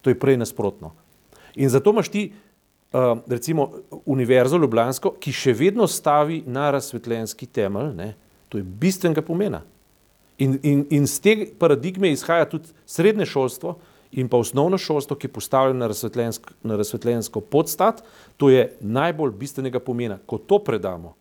to 0.00 0.10
je 0.10 0.18
prej 0.18 0.36
nasprotno. 0.38 0.92
In 1.58 1.68
zato 1.68 1.90
imaš 1.90 2.08
ti, 2.14 2.28
uh, 2.92 3.18
recimo, 3.26 3.70
univerzo 4.06 4.60
Ljubljansko, 4.60 5.16
ki 5.18 5.34
še 5.34 5.56
vedno 5.56 5.90
stavi 5.90 6.44
na 6.46 6.70
razsvetljenski 6.70 7.50
temelj, 7.50 7.94
ne? 7.96 8.12
to 8.48 8.58
je 8.58 8.64
bistvenega 8.64 9.22
pomena. 9.22 9.64
In, 10.38 10.58
in, 10.62 10.86
in 10.90 11.06
z 11.06 11.20
te 11.20 11.34
paradigme 11.58 12.12
izhaja 12.12 12.46
tudi 12.48 12.70
srednje 12.86 13.26
šolstvo, 13.26 13.78
in 14.12 14.28
pa 14.28 14.36
osnovno 14.36 14.78
šolstvo, 14.78 15.16
ki 15.16 15.26
je 15.26 15.32
postavljeno 15.32 15.78
na 15.78 15.86
razsvetljensko, 15.86 16.50
na 16.62 16.76
razsvetljensko 16.76 17.40
podstat, 17.40 18.02
to 18.36 18.50
je 18.50 18.72
najbolj 18.80 19.32
bistvenega 19.38 19.80
pomena. 19.80 20.18
Ko 20.26 20.38
to 20.38 20.58
predamo, 20.58 21.14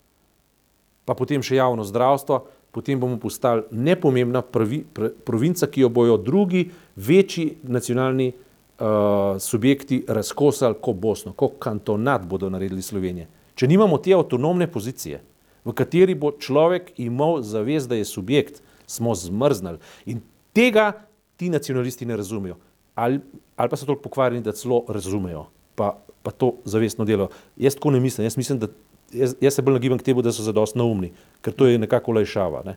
pa 1.05 1.13
potem 1.13 1.43
še 1.45 1.59
javno 1.59 1.83
zdravstvo, 1.85 2.43
potem 2.71 2.99
bomo 2.99 3.17
postali 3.17 3.63
nepomembna 3.71 4.41
pravi, 4.41 4.83
pr, 4.93 5.09
provinca, 5.25 5.67
ki 5.67 5.81
jo 5.81 5.89
bojo 5.89 6.17
drugi 6.17 6.69
večji 6.95 7.57
nacionalni 7.63 8.31
uh, 8.33 9.37
subjekti 9.41 10.03
razkosali 10.07 10.77
kot 10.81 10.95
Bosno, 10.95 11.33
kot 11.33 11.57
kantonat 11.59 12.25
bodo 12.25 12.49
naredili 12.49 12.81
Slovenije. 12.81 13.27
Če 13.55 13.67
nimamo 13.67 13.97
te 13.97 14.13
avtonomne 14.15 14.69
pozicije, 14.71 15.21
v 15.65 15.75
kateri 15.75 16.15
bo 16.15 16.31
človek 16.31 16.93
imel 16.97 17.41
zavest, 17.43 17.89
da 17.89 17.97
je 17.99 18.05
subjekt, 18.05 18.61
smo 18.87 19.13
zmrznili. 19.15 19.77
In 20.05 20.21
tega 20.53 20.91
ti 21.37 21.49
nacionalisti 21.49 22.05
ne 22.05 22.17
razumejo. 22.17 22.55
Ali, 22.99 23.19
ali 23.55 23.71
pa 23.71 23.77
so 23.79 23.87
toliko 23.87 24.09
pokvarjeni, 24.09 24.43
da 24.43 24.51
celo 24.51 24.83
razumejo, 24.87 25.45
pa, 25.75 25.93
pa 26.23 26.31
to 26.31 26.53
zavestno 26.65 27.05
delo. 27.07 27.29
Jaz 27.57 27.77
tako 27.79 27.93
ne 27.95 27.99
mislim. 28.03 28.25
Jaz, 28.25 28.37
mislim, 28.37 28.59
da, 28.59 28.67
jaz, 29.15 29.35
jaz 29.41 29.55
se 29.55 29.63
bolj 29.63 29.79
nagibam 29.79 29.99
k 29.99 30.09
temu, 30.09 30.23
da 30.25 30.33
so 30.35 30.43
zadost 30.43 30.75
naumni, 30.75 31.13
ker 31.45 31.55
to 31.55 31.69
je 31.69 31.79
nekako 31.79 32.11
olajšava. 32.11 32.63
Ne? 32.67 32.75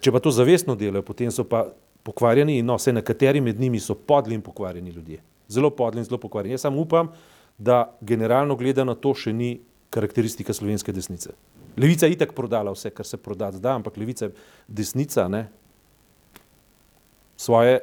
Če 0.00 0.12
pa 0.14 0.22
to 0.24 0.32
zavestno 0.32 0.76
delajo, 0.78 1.04
potem 1.04 1.32
so 1.34 1.44
pa 1.44 1.66
pokvarjeni 2.06 2.58
in 2.58 2.68
no, 2.68 2.78
vse 2.78 2.94
nekateri 2.96 3.42
med 3.44 3.60
njimi 3.60 3.80
so 3.82 3.94
podli 3.94 4.36
in 4.38 4.42
pokvarjeni 4.44 4.94
ljudje. 4.94 5.20
Zelo 5.48 5.70
podli 5.70 6.00
in 6.00 6.08
zelo 6.08 6.20
pokvarjeni. 6.22 6.56
Jaz 6.56 6.64
samo 6.64 6.80
upam, 6.80 7.12
da 7.58 7.82
generalno 8.00 8.56
gledano 8.56 8.94
to 8.94 9.12
še 9.14 9.32
ni 9.34 9.58
karakteristika 9.90 10.54
slovenske 10.54 10.92
desnice. 10.92 11.34
Levica 11.78 12.06
je 12.06 12.16
itak 12.16 12.32
prodala 12.36 12.72
vse, 12.74 12.90
kar 12.94 13.06
se 13.06 13.16
prodati 13.20 13.60
da, 13.62 13.74
ampak 13.78 13.96
levica 13.96 14.28
je 14.28 14.32
desnica, 14.68 15.28
ne? 15.28 15.46
Svoje 17.38 17.78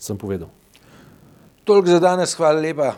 sem 0.00 0.16
povedal. 0.16 0.48
Toliko 1.68 1.92
za 1.92 2.00
danes, 2.00 2.32
hvala 2.34 2.56
lepa. 2.56 2.96